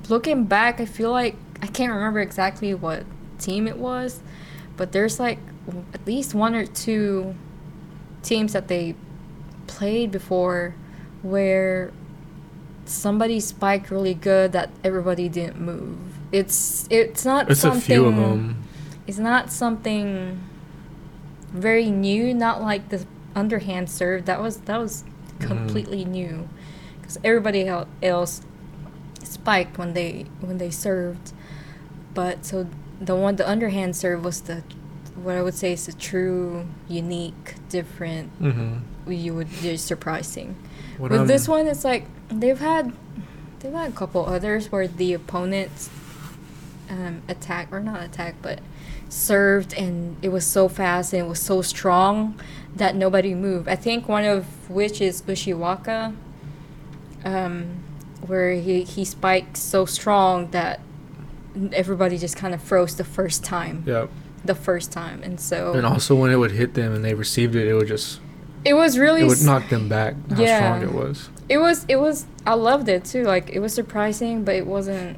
looking 0.10 0.46
back, 0.46 0.80
I 0.80 0.86
feel 0.86 1.12
like 1.12 1.36
I 1.62 1.68
can't 1.68 1.92
remember 1.94 2.20
exactly 2.20 2.74
what 2.74 3.04
team 3.40 3.68
it 3.68 3.78
was, 3.78 4.22
but 4.78 4.92
there's 4.92 5.20
like 5.20 5.40
at 5.94 6.06
least 6.06 6.34
one 6.34 6.56
or 6.56 6.66
two 6.66 7.36
teams 8.22 8.54
that 8.54 8.68
they 8.68 8.96
played 9.78 10.12
before 10.12 10.76
where 11.22 11.92
somebody 12.86 13.40
spiked 13.40 13.90
really 13.90 14.14
good 14.14 14.52
that 14.52 14.70
everybody 14.84 15.28
didn't 15.30 15.60
move. 15.60 15.98
It's 16.32 16.88
it's 16.90 17.24
not 17.26 17.50
It's 17.50 17.60
a 17.60 17.62
something 17.62 17.82
few 17.82 18.06
of 18.06 18.16
them. 18.16 18.64
it's 19.08 19.18
not 19.20 19.52
something 19.52 20.40
very 21.52 21.90
new 21.92 22.34
not 22.34 22.62
like 22.62 22.90
the 22.90 23.06
underhand 23.36 23.90
serve 23.90 24.26
that 24.26 24.40
was 24.42 24.58
that 24.70 24.78
was 24.78 25.04
Mhm. 25.40 25.48
completely 25.48 26.04
new 26.06 26.48
because 27.00 27.18
everybody 27.24 27.70
else 28.02 28.42
spiked 29.24 29.78
when 29.78 29.94
they 29.94 30.26
when 30.42 30.58
they 30.58 30.72
served 30.72 31.32
but 32.14 32.46
so 32.46 32.68
the 33.00 33.16
one 33.16 33.36
the 33.36 33.48
underhand 33.50 33.96
serve 33.96 34.24
was 34.26 34.42
the 34.42 34.64
what 35.24 35.36
i 35.36 35.42
would 35.42 35.54
say 35.54 35.74
is 35.74 35.86
the 35.86 35.94
true 35.94 36.66
unique 36.88 37.56
different 37.70 38.30
Mm-hmm. 38.42 38.74
You 39.08 39.34
would 39.36 39.50
just 39.50 39.86
surprising. 39.86 40.56
What 40.98 41.12
with 41.12 41.20
I'm- 41.22 41.28
this 41.28 41.48
one 41.48 41.68
it's 41.68 41.84
like 41.84 42.06
they've 42.30 42.60
had 42.60 42.94
they've 43.60 43.74
had 43.74 43.92
a 43.92 43.96
couple 43.96 44.26
others 44.26 44.72
where 44.72 44.88
the 44.88 45.14
opponents 45.14 45.90
um, 46.90 47.22
attack 47.28 47.70
or 47.72 47.80
not 47.80 48.04
attack 48.04 48.36
but 48.42 48.60
served 49.10 49.74
and 49.74 50.18
it 50.22 50.30
was 50.30 50.46
so 50.46 50.68
fast 50.68 51.14
and 51.14 51.26
it 51.26 51.30
was 51.30 51.40
so 51.40 51.62
strong 51.62 52.40
that 52.76 52.96
nobody 52.96 53.34
moved. 53.34 53.68
I 53.68 53.76
think 53.76 54.08
one 54.08 54.24
of 54.26 54.70
which 54.70 55.00
is 55.02 55.22
ushiwaka 55.24 56.16
um, 57.26 57.84
where 58.26 58.54
he, 58.54 58.84
he 58.84 59.06
spiked 59.06 59.58
so 59.58 59.86
strong 59.86 60.50
that 60.52 60.80
everybody 61.72 62.18
just 62.18 62.36
kind 62.36 62.54
of 62.54 62.62
froze 62.62 62.96
the 62.96 63.04
first 63.04 63.44
time. 63.44 63.84
Yep. 63.86 64.10
the 64.44 64.56
first 64.56 64.92
time 64.92 65.22
and 65.24 65.40
so 65.40 65.74
And 65.74 65.86
also 65.86 66.16
when 66.16 66.32
it 66.32 66.36
would 66.36 66.52
hit 66.52 66.74
them 66.74 66.94
and 66.94 67.06
they 67.06 67.14
received 67.14 67.56
it, 67.56 67.68
it 67.68 67.74
would 67.76 67.88
just 67.88 68.20
it 68.66 68.74
was 68.74 68.98
really 68.98 69.22
it 69.22 69.28
would 69.28 69.44
knock 69.44 69.70
them 69.70 69.90
back. 69.90 70.16
How 70.32 70.42
Yeah. 70.42 70.58
strong 70.60 70.82
it 70.84 70.94
was. 70.94 71.30
It 71.50 71.58
was 71.58 71.86
it 71.88 71.98
was 71.98 72.26
I 72.46 72.54
loved 72.54 72.88
it 72.90 73.06
too. 73.06 73.24
Like 73.24 73.50
it 73.50 73.60
was 73.60 73.74
surprising, 73.74 74.44
but 74.44 74.56
it 74.56 74.66
wasn't 74.66 75.18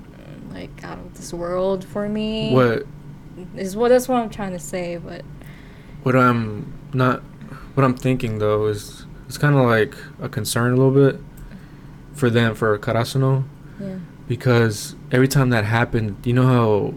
like 0.54 0.84
out 0.84 0.98
of 0.98 1.14
this 1.16 1.34
world 1.34 1.84
for 1.86 2.08
me. 2.10 2.54
What 2.54 2.86
is 3.56 3.76
what 3.76 3.90
that's 3.90 4.08
what 4.08 4.22
I'm 4.22 4.30
trying 4.30 4.52
to 4.54 4.60
say, 4.60 4.98
but 4.98 5.24
What 6.04 6.16
I'm 6.16 6.74
not, 6.94 7.22
what 7.74 7.84
I'm 7.84 7.96
thinking 7.96 8.40
though 8.40 8.68
is 8.68 9.06
it's 9.28 9.38
kind 9.38 9.56
of 9.56 9.66
like 9.66 9.96
a 10.22 10.30
concern 10.30 10.74
a 10.74 10.76
little 10.76 10.92
bit 10.92 11.20
for 12.14 12.30
them 12.30 12.56
for 12.56 12.78
Karasuno 12.80 13.44
yeah. 13.80 13.98
because 14.28 14.96
every 15.12 15.28
time 15.28 15.50
that 15.50 15.66
happened, 15.66 16.18
you 16.26 16.34
know 16.34 16.48
how 16.48 16.94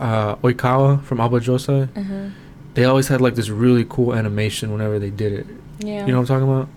uh, 0.00 0.36
Oikawa 0.36 1.02
from 1.02 1.18
Josai, 1.18 1.88
Uh-huh. 1.96 2.30
They 2.76 2.84
always 2.84 3.08
had 3.08 3.20
like 3.22 3.34
this 3.34 3.48
really 3.48 3.84
cool 3.88 4.14
animation 4.14 4.70
whenever 4.70 4.98
they 4.98 5.10
did 5.10 5.32
it. 5.32 5.46
Yeah. 5.80 6.04
You 6.06 6.12
know 6.12 6.20
what 6.20 6.30
I'm 6.30 6.40
talking 6.42 6.52
about? 6.52 6.68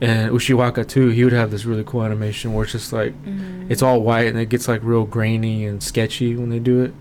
And 0.00 0.30
Ushiwaka 0.30 0.86
too, 0.88 1.08
he 1.08 1.24
would 1.24 1.32
have 1.32 1.50
this 1.50 1.64
really 1.64 1.82
cool 1.84 2.04
animation 2.04 2.54
where 2.54 2.62
it's 2.62 2.72
just 2.72 2.92
like 2.92 3.12
Mhm. 3.24 3.66
it's 3.68 3.82
all 3.82 4.00
white 4.00 4.28
and 4.28 4.38
it 4.38 4.48
gets 4.48 4.68
like 4.68 4.80
real 4.84 5.04
grainy 5.04 5.66
and 5.66 5.82
sketchy 5.82 6.36
when 6.36 6.48
they 6.50 6.60
do 6.60 6.80
it. 6.82 6.94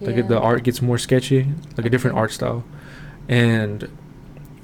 Like 0.00 0.16
it, 0.16 0.28
the 0.28 0.38
art 0.38 0.62
gets 0.62 0.80
more 0.80 0.96
sketchy, 0.98 1.48
like 1.76 1.84
a 1.84 1.90
different 1.90 2.16
art 2.16 2.30
style. 2.30 2.62
And 3.28 3.88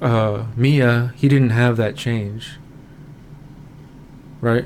uh, 0.01 0.45
Miya, 0.55 1.11
he 1.17 1.27
didn't 1.27 1.49
have 1.49 1.75
that 1.77 1.97
change. 1.97 2.57
Right? 4.41 4.65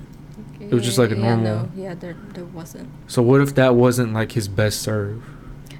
it 0.59 0.73
was 0.75 0.83
just 0.85 0.99
like 0.99 1.09
a 1.09 1.15
normal. 1.15 1.45
Yeah, 1.45 1.53
no, 1.63 1.69
yeah, 1.75 1.93
there 1.95 2.15
there 2.35 2.45
wasn't. 2.45 2.89
So 3.07 3.23
what 3.23 3.41
if 3.41 3.55
that 3.55 3.73
wasn't 3.73 4.13
like 4.13 4.33
his 4.33 4.47
best 4.47 4.81
serve? 4.81 5.23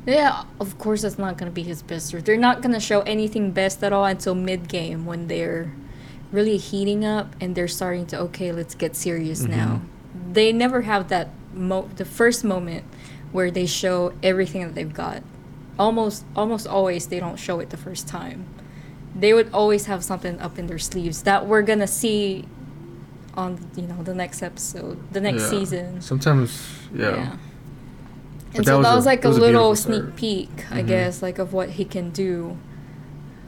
Yeah, 0.10 0.44
of 0.60 0.80
course 0.80 1.04
that's 1.04 1.20
not 1.20 1.38
gonna 1.38 1.52
be 1.52 1.62
his 1.62 1.84
best. 1.84 2.12
They're 2.26 2.36
not 2.36 2.62
gonna 2.64 2.80
show 2.80 3.02
anything 3.02 3.52
best 3.52 3.84
at 3.84 3.94
all 3.94 4.06
until 4.06 4.34
mid 4.34 4.68
game 4.68 5.06
when 5.06 5.28
they're 5.28 5.72
really 6.32 6.58
heating 6.58 7.06
up 7.06 7.36
and 7.40 7.56
they're 7.56 7.68
starting 7.68 8.08
to 8.08 8.20
okay, 8.22 8.52
let's 8.52 8.74
get 8.74 8.96
serious 8.96 9.44
mm-hmm. 9.44 9.52
now. 9.52 9.82
They 10.32 10.52
never 10.52 10.82
have 10.82 11.10
that 11.10 11.30
mo 11.54 11.90
the 11.96 12.06
first 12.06 12.44
moment 12.44 12.86
where 13.32 13.52
they 13.52 13.68
show 13.68 14.14
everything 14.24 14.64
that 14.64 14.74
they've 14.74 14.94
got. 14.94 15.22
Almost 15.78 16.26
almost 16.36 16.66
always 16.66 17.08
they 17.08 17.20
don't 17.20 17.38
show 17.38 17.60
it 17.60 17.70
the 17.70 17.78
first 17.78 18.08
time. 18.08 18.46
They 19.16 19.34
would 19.34 19.52
always 19.54 19.86
have 19.86 20.04
something 20.04 20.40
up 20.40 20.58
in 20.58 20.66
their 20.66 20.80
sleeves 20.80 21.22
that 21.24 21.46
we're 21.46 21.62
gonna 21.62 21.88
see 21.88 22.48
on 23.36 23.60
you 23.76 23.84
know 23.84 24.02
the 24.02 24.16
next 24.16 24.42
episode, 24.42 24.98
the 25.14 25.22
next 25.22 25.44
Yeah. 25.44 25.50
season. 25.50 26.02
Sometimes, 26.02 26.66
yeah. 26.94 27.12
But 27.12 27.49
And 28.56 28.66
that 28.66 28.72
so 28.72 28.78
was 28.78 28.86
that 28.86 28.94
a- 28.94 28.96
was 28.96 29.06
like 29.06 29.26
a 29.26 29.28
was 29.30 29.38
little 29.40 29.76
sneak 29.76 30.02
serve. 30.04 30.16
peek, 30.16 30.66
I 30.72 30.82
Mhm. 30.82 30.88
guess, 30.88 31.22
like 31.22 31.38
of 31.40 31.54
what 31.54 31.70
he 31.72 31.86
can 31.86 32.10
do. 32.10 32.58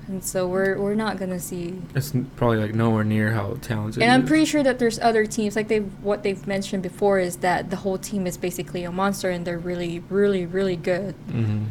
And 0.08 0.24
so 0.24 0.46
we're 0.48 0.78
we're 0.78 0.94
not 0.96 1.18
gonna 1.18 1.40
see. 1.40 1.82
It's 1.96 2.14
probably 2.36 2.58
like 2.58 2.76
nowhere 2.76 3.04
near 3.06 3.32
how 3.32 3.58
talented. 3.62 4.04
And 4.04 4.12
I'm 4.12 4.24
is. 4.24 4.28
pretty 4.28 4.46
sure 4.46 4.62
that 4.62 4.78
there's 4.78 5.00
other 5.00 5.26
teams 5.26 5.56
like 5.56 5.70
they've 5.70 5.90
what 6.04 6.24
they've 6.24 6.46
mentioned 6.46 6.84
before 6.84 7.18
is 7.20 7.38
that 7.38 7.70
the 7.70 7.78
whole 7.78 7.98
team 7.98 8.28
is 8.28 8.36
basically 8.38 8.84
a 8.84 8.92
monster 8.92 9.30
and 9.30 9.46
they're 9.46 9.58
really 9.58 10.04
really 10.10 10.46
really 10.46 10.76
good. 10.76 11.16
Mhm. 11.30 11.66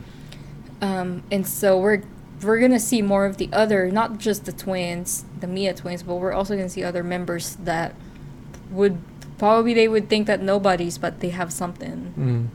Um, 0.81 1.23
and 1.31 1.47
so 1.47 1.79
we're 1.79 2.03
we're 2.43 2.59
gonna 2.59 2.81
see 2.81 3.03
more 3.03 3.27
of 3.27 3.37
the 3.37 3.51
other, 3.53 3.91
not 3.91 4.19
just 4.19 4.47
the 4.47 4.53
twins, 4.53 5.27
the 5.41 5.47
Miya 5.47 5.75
twins, 5.75 6.03
but 6.03 6.15
we're 6.15 6.33
also 6.33 6.57
gonna 6.57 6.71
see 6.71 6.83
other 6.83 7.05
members 7.05 7.59
that 7.65 7.95
would 8.71 8.97
probably 9.37 9.75
they 9.75 9.89
would 9.89 10.09
think 10.09 10.27
that 10.27 10.41
nobody's, 10.43 10.97
but 10.97 11.21
they 11.21 11.29
have 11.29 11.53
something. 11.53 12.15
Mm. 12.19 12.47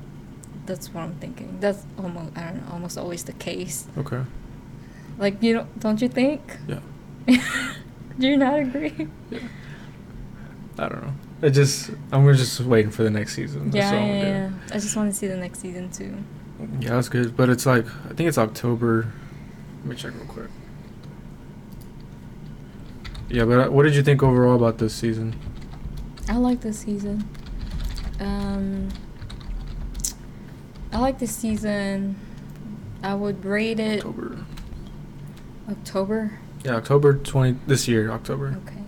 That's 0.66 0.94
what 0.94 1.02
I'm 1.02 1.16
thinking. 1.16 1.58
That's 1.60 1.86
almost 1.98 2.38
I 2.38 2.46
don't 2.46 2.66
know, 2.66 2.74
almost 2.74 2.98
always 2.98 3.24
the 3.24 3.34
case. 3.34 3.88
Okay. 3.98 4.22
Like 5.18 5.42
you 5.42 5.54
know, 5.56 5.68
don't 5.80 6.02
you 6.02 6.10
think? 6.10 6.42
Yeah. 6.68 6.80
Do 8.20 8.28
you 8.28 8.38
not 8.38 8.60
agree? 8.60 9.08
Yeah. 9.30 9.40
I 10.78 10.90
don't 10.90 11.04
know. 11.04 11.14
I 11.42 11.50
just 11.50 11.92
I'm 12.12 12.26
just 12.36 12.60
waiting 12.62 12.92
for 12.92 13.04
the 13.04 13.10
next 13.10 13.34
season. 13.36 13.72
That's 13.72 13.76
Yeah, 13.78 13.92
all 13.92 14.04
I'm 14.04 14.10
yeah, 14.10 14.24
yeah. 14.24 14.52
I 14.72 14.74
just 14.80 14.96
want 14.96 15.12
to 15.12 15.18
see 15.18 15.28
the 15.28 15.38
next 15.38 15.60
season 15.60 15.90
too. 15.92 16.18
Yeah, 16.80 16.92
that's 16.92 17.10
good. 17.10 17.36
But 17.36 17.50
it's 17.50 17.66
like 17.66 17.86
I 18.06 18.14
think 18.14 18.28
it's 18.28 18.38
October. 18.38 19.12
Let 19.82 19.86
me 19.90 19.96
check 19.96 20.14
real 20.16 20.26
quick. 20.26 20.50
Yeah, 23.30 23.46
but 23.46 23.68
uh, 23.68 23.72
what 23.72 23.84
did 23.84 23.96
you 23.96 24.04
think 24.04 24.24
overall 24.24 24.56
about 24.56 24.78
this 24.78 24.94
season? 24.94 25.36
I 26.30 26.38
like 26.38 26.62
this 26.62 26.80
season. 26.80 27.28
Um, 28.20 28.90
I 30.96 31.00
like 31.00 31.20
this 31.20 31.36
season. 31.36 32.16
I 33.04 33.16
would 33.16 33.44
rate 33.44 33.82
it 33.82 33.98
October. 34.06 34.46
October. 35.70 36.40
Yeah, 36.64 36.76
October 36.76 37.16
twenty 37.16 37.60
this 37.68 37.86
year, 37.86 38.10
October. 38.10 38.58
Okay. 38.66 38.82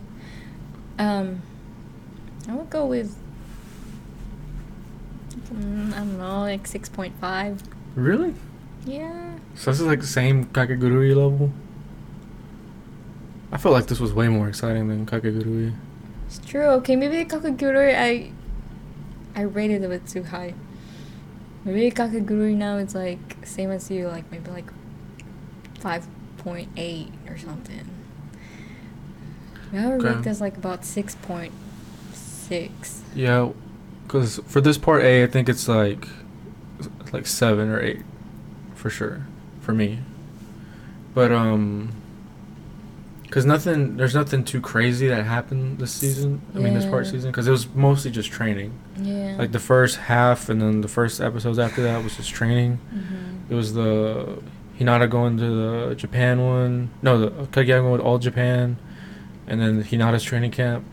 Um, 1.00 1.42
I 2.48 2.54
would 2.54 2.70
go 2.70 2.86
with. 2.86 3.14
Mm, 5.54 5.94
I 5.94 5.98
don't 5.98 6.18
know, 6.18 6.40
like 6.40 6.66
six 6.66 6.88
point 6.88 7.14
five. 7.20 7.62
Really? 7.96 8.34
Yeah. 8.86 9.38
So 9.56 9.72
this 9.72 9.82
is 9.82 9.86
like 9.86 10.00
the 10.00 10.08
same 10.08 10.46
Kakegurui 10.46 11.14
level. 11.14 11.52
I 13.52 13.58
felt 13.58 13.74
like 13.74 13.88
this 13.88 14.00
was 14.00 14.14
way 14.14 14.30
more 14.30 14.48
exciting 14.48 14.88
than 14.88 15.06
Kakegurui. 15.06 15.76
It's 16.28 16.40
true. 16.40 16.68
Okay, 16.68 16.96
maybe 16.96 17.30
Kakegurui 17.30 17.98
I 17.98 18.32
I 19.36 19.42
rated 19.42 19.84
it 19.84 19.86
a 19.86 19.90
bit 19.90 20.08
too 20.08 20.24
high. 20.24 20.54
Maybe 21.68 21.92
Kakegurui 21.92 22.56
now 22.56 22.78
it's 22.78 22.96
like 22.96 23.46
same 23.46 23.72
as 23.72 23.92
you, 23.92 24.08
like 24.08 24.32
maybe 24.32 24.50
like 24.50 24.72
five 25.80 26.08
point 26.38 26.70
eight 26.78 27.12
or 27.28 27.38
something. 27.38 27.90
I 29.74 29.86
would 29.88 29.96
Okay. 30.00 30.16
rate 30.16 30.24
this 30.24 30.40
like 30.40 30.56
about 30.56 30.86
six 30.86 31.16
point 31.16 31.52
six. 32.14 33.02
Yeah, 33.14 33.52
because 34.04 34.40
for 34.48 34.62
this 34.62 34.78
part 34.78 35.04
A, 35.04 35.24
I 35.24 35.28
think 35.28 35.50
it's 35.50 35.68
like 35.68 36.08
like 37.12 37.28
seven 37.28 37.68
or 37.70 37.82
eight, 37.82 38.04
for 38.74 38.90
sure, 38.90 39.28
for 39.60 39.74
me. 39.74 40.00
But 41.14 41.34
um, 41.34 41.92
because 43.38 43.46
nothing, 43.46 43.98
there's 43.98 44.16
nothing 44.16 44.44
too 44.44 44.60
crazy 44.60 45.08
that 45.10 45.24
happened 45.24 45.78
this 45.78 45.92
season. 45.92 46.42
I 46.56 46.58
mean, 46.58 46.74
this 46.74 46.88
part 46.88 47.06
season, 47.06 47.30
because 47.30 47.48
it 47.48 47.52
was 47.52 47.68
mostly 47.76 48.10
just 48.10 48.32
training. 48.32 48.72
Yeah. 49.00 49.36
Like 49.38 49.52
the 49.52 49.60
first 49.60 49.98
half, 49.98 50.50
and 50.50 50.60
then 50.60 50.82
the 50.82 50.88
first 50.88 51.22
episodes 51.22 51.60
after 51.60 51.84
that 51.84 52.04
was 52.04 52.18
just 52.18 52.32
training. 52.32 52.78
hmm 52.90 53.54
It 53.54 53.54
was 53.54 53.74
the 53.76 54.42
Hinata 54.80 55.08
going 55.08 55.38
to 55.38 55.44
the 55.90 55.96
Japan 55.96 56.44
one. 56.44 56.90
No, 57.04 57.20
the 57.20 57.30
Kaguya 57.30 57.80
going 57.82 57.92
with 57.92 58.02
all 58.02 58.18
Japan, 58.18 58.78
and 59.46 59.62
then 59.62 59.84
Hinata's 59.84 60.24
training 60.24 60.50
camp 60.50 60.84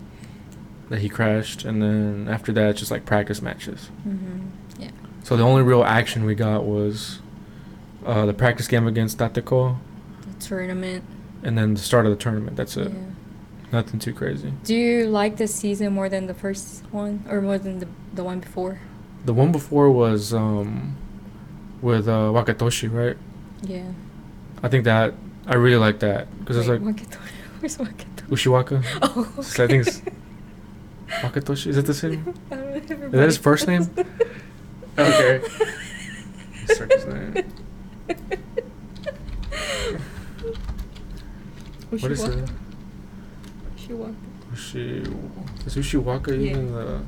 that 0.91 0.99
he 1.01 1.09
crashed, 1.09 1.65
and 1.65 1.81
then 1.81 2.29
after 2.29 2.53
that, 2.53 2.77
just 2.77 2.91
like 2.91 3.07
practice 3.07 3.41
matches. 3.41 3.87
hmm 4.03 4.49
Yeah. 4.79 4.91
So 5.23 5.39
the 5.39 5.45
only 5.45 5.63
real 5.63 5.83
action 5.83 6.27
we 6.27 6.35
got 6.35 6.67
was 6.67 7.21
uh, 8.05 8.27
the 8.27 8.35
practice 8.35 8.69
game 8.69 8.87
against 8.87 9.17
Tateko, 9.17 9.79
The 10.39 10.45
tournament. 10.45 11.05
And 11.45 11.57
then 11.57 11.75
the 11.75 11.81
start 11.81 12.07
of 12.07 12.11
the 12.11 12.17
tournament. 12.17 12.57
That's 12.57 12.77
it. 12.77 12.91
Yeah. 12.91 12.99
Nothing 13.73 14.01
too 14.01 14.13
crazy. 14.13 14.53
Do 14.65 14.75
you 14.75 15.07
like 15.07 15.37
this 15.37 15.55
season 15.55 15.93
more 15.93 16.09
than 16.09 16.27
the 16.27 16.35
first 16.35 16.85
one, 16.91 17.25
or 17.29 17.41
more 17.41 17.59
than 17.59 17.81
the 17.81 17.89
the 18.15 18.25
one 18.25 18.41
before? 18.41 18.81
The 19.25 19.35
one 19.35 19.53
before 19.53 19.91
was 19.91 20.33
um, 20.35 20.97
with 21.83 22.09
uh, 22.09 22.31
Wakatoshi, 22.33 22.93
right? 22.93 23.17
Yeah. 23.63 23.93
I 24.63 24.69
think 24.69 24.85
that 24.85 25.15
I 25.47 25.55
really 25.55 25.77
like 25.77 25.99
that 26.01 26.27
because 26.39 26.57
it's 26.57 26.69
like 26.69 26.81
Wakatoshi. 26.81 27.19
Where's 27.61 27.77
Wakatoshi? 27.77 28.29
Ushiwaka. 28.29 28.85
Oh. 29.03 29.43
So 29.43 29.65
I 29.65 29.67
think 29.67 29.87
it's 29.87 30.03
Wakatoshi. 31.09 31.67
Is 31.69 31.77
it 31.79 31.87
the 31.87 31.95
same? 31.95 32.35
I 32.51 32.55
don't 32.55 32.91
know 33.01 33.07
Is 33.07 33.13
that 33.13 33.27
his 33.27 33.39
first 33.39 33.67
name? 33.67 33.91
Okay. 34.99 35.43
His 36.67 37.07
name. 37.07 37.45
What 42.03 42.13
is 42.13 42.23
it? 42.25 42.51
Ushiwaka. 43.77 44.15
Ushi. 44.53 45.67
Is 45.67 45.77
Ushiwaka 45.77 46.29
Yeah. 46.29 46.51
even 46.51 46.73
the? 46.73 47.01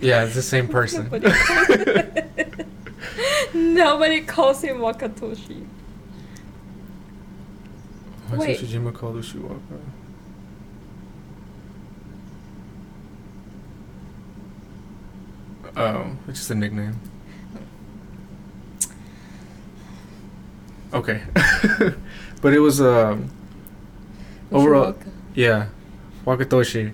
Yeah, 0.00 0.24
it's 0.24 0.34
the 0.34 0.42
same 0.42 0.68
person. 0.78 1.04
Nobody 1.04 1.30
calls, 1.30 1.68
Nobody 3.54 4.20
calls 4.22 4.62
him 4.62 4.78
Wakatoshi. 4.78 5.64
Why 8.28 8.38
Wait. 8.38 8.60
is 8.60 8.68
Ushijima 8.70 8.92
called 8.92 9.16
Ushiwaka? 9.16 9.78
Oh, 15.76 16.16
it's 16.28 16.38
just 16.38 16.50
a 16.50 16.54
nickname. 16.54 17.00
Okay. 20.94 21.22
but 22.40 22.52
it 22.54 22.60
was 22.60 22.80
um 22.80 23.30
overall 24.52 24.92
Ushiwaka. 24.92 25.06
yeah, 25.34 25.66
Wakatoshi. 26.24 26.92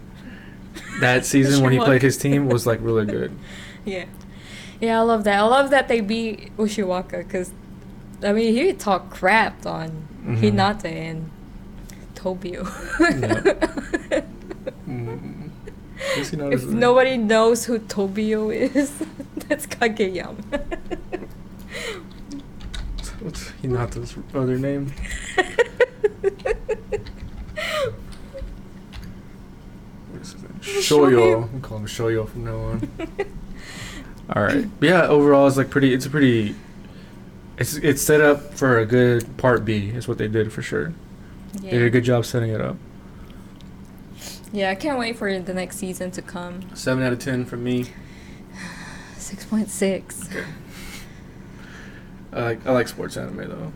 That 1.01 1.25
season 1.33 1.63
when 1.63 1.73
he 1.73 1.79
played 1.79 2.03
his 2.03 2.17
team 2.17 2.49
was 2.49 2.67
like 2.67 2.81
really 2.83 3.07
good. 3.07 3.33
Yeah. 3.85 4.05
Yeah, 4.81 4.99
I 5.01 5.03
love 5.03 5.25
that. 5.25 5.39
I 5.39 5.43
love 5.43 5.71
that 5.71 5.89
they 5.89 6.01
beat 6.03 6.55
Ushiwaka 6.59 7.19
because, 7.27 7.51
I 8.23 8.33
mean, 8.33 8.55
he 8.55 8.73
talked 8.75 9.11
crap 9.11 9.65
on 9.65 10.07
Mhm. 10.25 10.39
Hinata 10.41 10.85
and 10.85 11.31
Tobio. 12.15 12.65
Mm. 14.89 15.51
Is 16.17 16.33
if 16.33 16.67
nobody 16.69 17.17
knows 17.17 17.65
who 17.65 17.79
Tobio 17.79 18.51
is, 18.55 18.93
that's 19.49 19.67
Kageyama. 19.67 20.99
What's 23.63 23.93
Hinata's 23.95 24.17
other 24.35 24.59
name? 24.59 24.93
What 30.11 30.23
is 30.23 30.33
his 30.33 30.43
name? 30.43 30.59
Shoyo. 30.61 31.45
I'm 31.45 31.61
calling 31.61 31.83
him 31.83 31.89
Shoyo 31.89 32.29
from 32.29 32.45
now 32.45 32.57
on. 32.57 32.91
All 34.35 34.43
right. 34.43 34.67
Yeah. 34.81 35.07
Overall, 35.07 35.47
it's 35.47 35.57
like 35.57 35.71
pretty. 35.71 35.93
It's 35.93 36.07
a 36.07 36.11
pretty. 36.11 36.55
It's 37.59 37.75
it's 37.77 38.01
set 38.01 38.21
up 38.21 38.55
for 38.55 38.79
a 38.79 38.87
good 38.87 39.37
part 39.37 39.65
B. 39.65 39.91
Is 39.91 40.09
what 40.09 40.19
they 40.19 40.29
did 40.29 40.53
for 40.53 40.63
sure. 40.63 40.93
They 41.61 41.71
did 41.71 41.83
a 41.83 41.91
good 41.91 42.05
job 42.05 42.25
setting 42.25 42.51
it 42.51 42.61
up. 42.61 42.77
Yeah, 44.53 44.71
I 44.71 44.75
can't 44.75 44.99
wait 44.99 45.17
for 45.17 45.39
the 45.39 45.55
next 45.55 45.77
season 45.77 46.11
to 46.13 46.23
come. 46.23 46.75
Seven 46.75 47.05
out 47.05 47.13
of 47.13 47.19
ten 47.19 47.45
from 47.45 47.63
me. 47.63 47.87
6.6. 49.17 50.31
Okay. 50.31 50.45
I 52.33 52.43
like 52.43 52.67
I 52.67 52.73
like 52.73 52.89
sports 52.89 53.17
anime 53.17 53.49
though. 53.49 53.73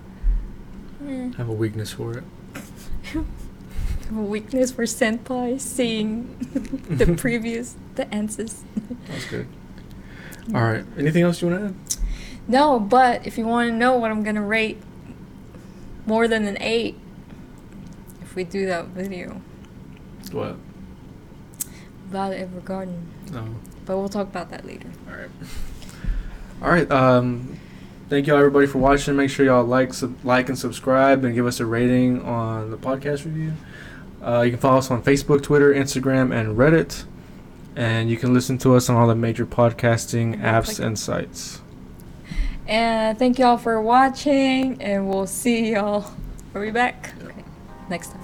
Eh. 1.08 1.30
I 1.34 1.36
have 1.36 1.48
a 1.48 1.52
weakness 1.52 1.90
for 1.92 2.18
it. 2.18 2.24
have 3.12 3.26
a 4.16 4.22
weakness 4.22 4.70
for 4.72 4.84
senpai 4.84 5.60
seeing 5.60 6.36
the 6.88 7.14
previous 7.18 7.76
the 7.96 8.12
answers. 8.14 8.62
That's 9.08 9.24
good. 9.26 9.46
All 10.54 10.62
right. 10.62 10.84
Anything 10.98 11.22
else 11.22 11.40
you 11.42 11.48
want 11.48 11.60
to 11.60 11.66
add? 11.68 11.74
No, 12.46 12.78
but 12.78 13.26
if 13.26 13.38
you 13.38 13.46
want 13.46 13.70
to 13.70 13.74
know 13.74 13.96
what 13.96 14.10
I'm 14.10 14.22
gonna 14.22 14.42
rate 14.42 14.80
more 16.06 16.28
than 16.28 16.44
an 16.46 16.58
eight, 16.60 16.96
if 18.22 18.34
we 18.36 18.44
do 18.44 18.66
that 18.66 18.88
video 18.88 19.40
What? 20.32 20.56
about 22.10 22.32
Evergarden, 22.32 23.00
No. 23.32 23.46
but 23.86 23.96
we'll 23.96 24.10
talk 24.10 24.28
about 24.28 24.50
that 24.50 24.66
later. 24.66 24.88
All 25.08 25.16
right. 25.16 25.30
All 26.62 26.68
right. 26.68 26.90
Um, 26.92 27.58
thank 28.08 28.26
y'all 28.26 28.38
everybody 28.38 28.66
for 28.66 28.78
watching. 28.78 29.16
Make 29.16 29.30
sure 29.30 29.46
y'all 29.46 29.64
like, 29.64 29.94
sub- 29.94 30.24
like 30.24 30.48
and 30.48 30.58
subscribe, 30.58 31.24
and 31.24 31.34
give 31.34 31.46
us 31.46 31.60
a 31.60 31.66
rating 31.66 32.22
on 32.22 32.70
the 32.70 32.76
podcast 32.76 33.24
review. 33.24 33.52
Uh, 34.22 34.42
you 34.42 34.50
can 34.50 34.60
follow 34.60 34.78
us 34.78 34.90
on 34.90 35.02
Facebook, 35.02 35.42
Twitter, 35.42 35.72
Instagram, 35.72 36.34
and 36.34 36.56
Reddit. 36.56 37.04
And 37.76 38.08
you 38.08 38.16
can 38.16 38.32
listen 38.32 38.56
to 38.58 38.74
us 38.74 38.88
on 38.88 38.96
all 38.96 39.08
the 39.08 39.14
major 39.14 39.44
podcasting 39.44 40.40
apps 40.40 40.78
and 40.78 40.98
sites. 40.98 41.60
And 42.66 43.18
thank 43.18 43.38
y'all 43.38 43.58
for 43.58 43.80
watching, 43.82 44.80
and 44.80 45.08
we'll 45.08 45.26
see 45.26 45.72
y'all. 45.72 46.10
Are 46.54 46.60
we 46.60 46.70
back? 46.70 47.12
Okay. 47.22 47.44
Next 47.90 48.12
time. 48.12 48.23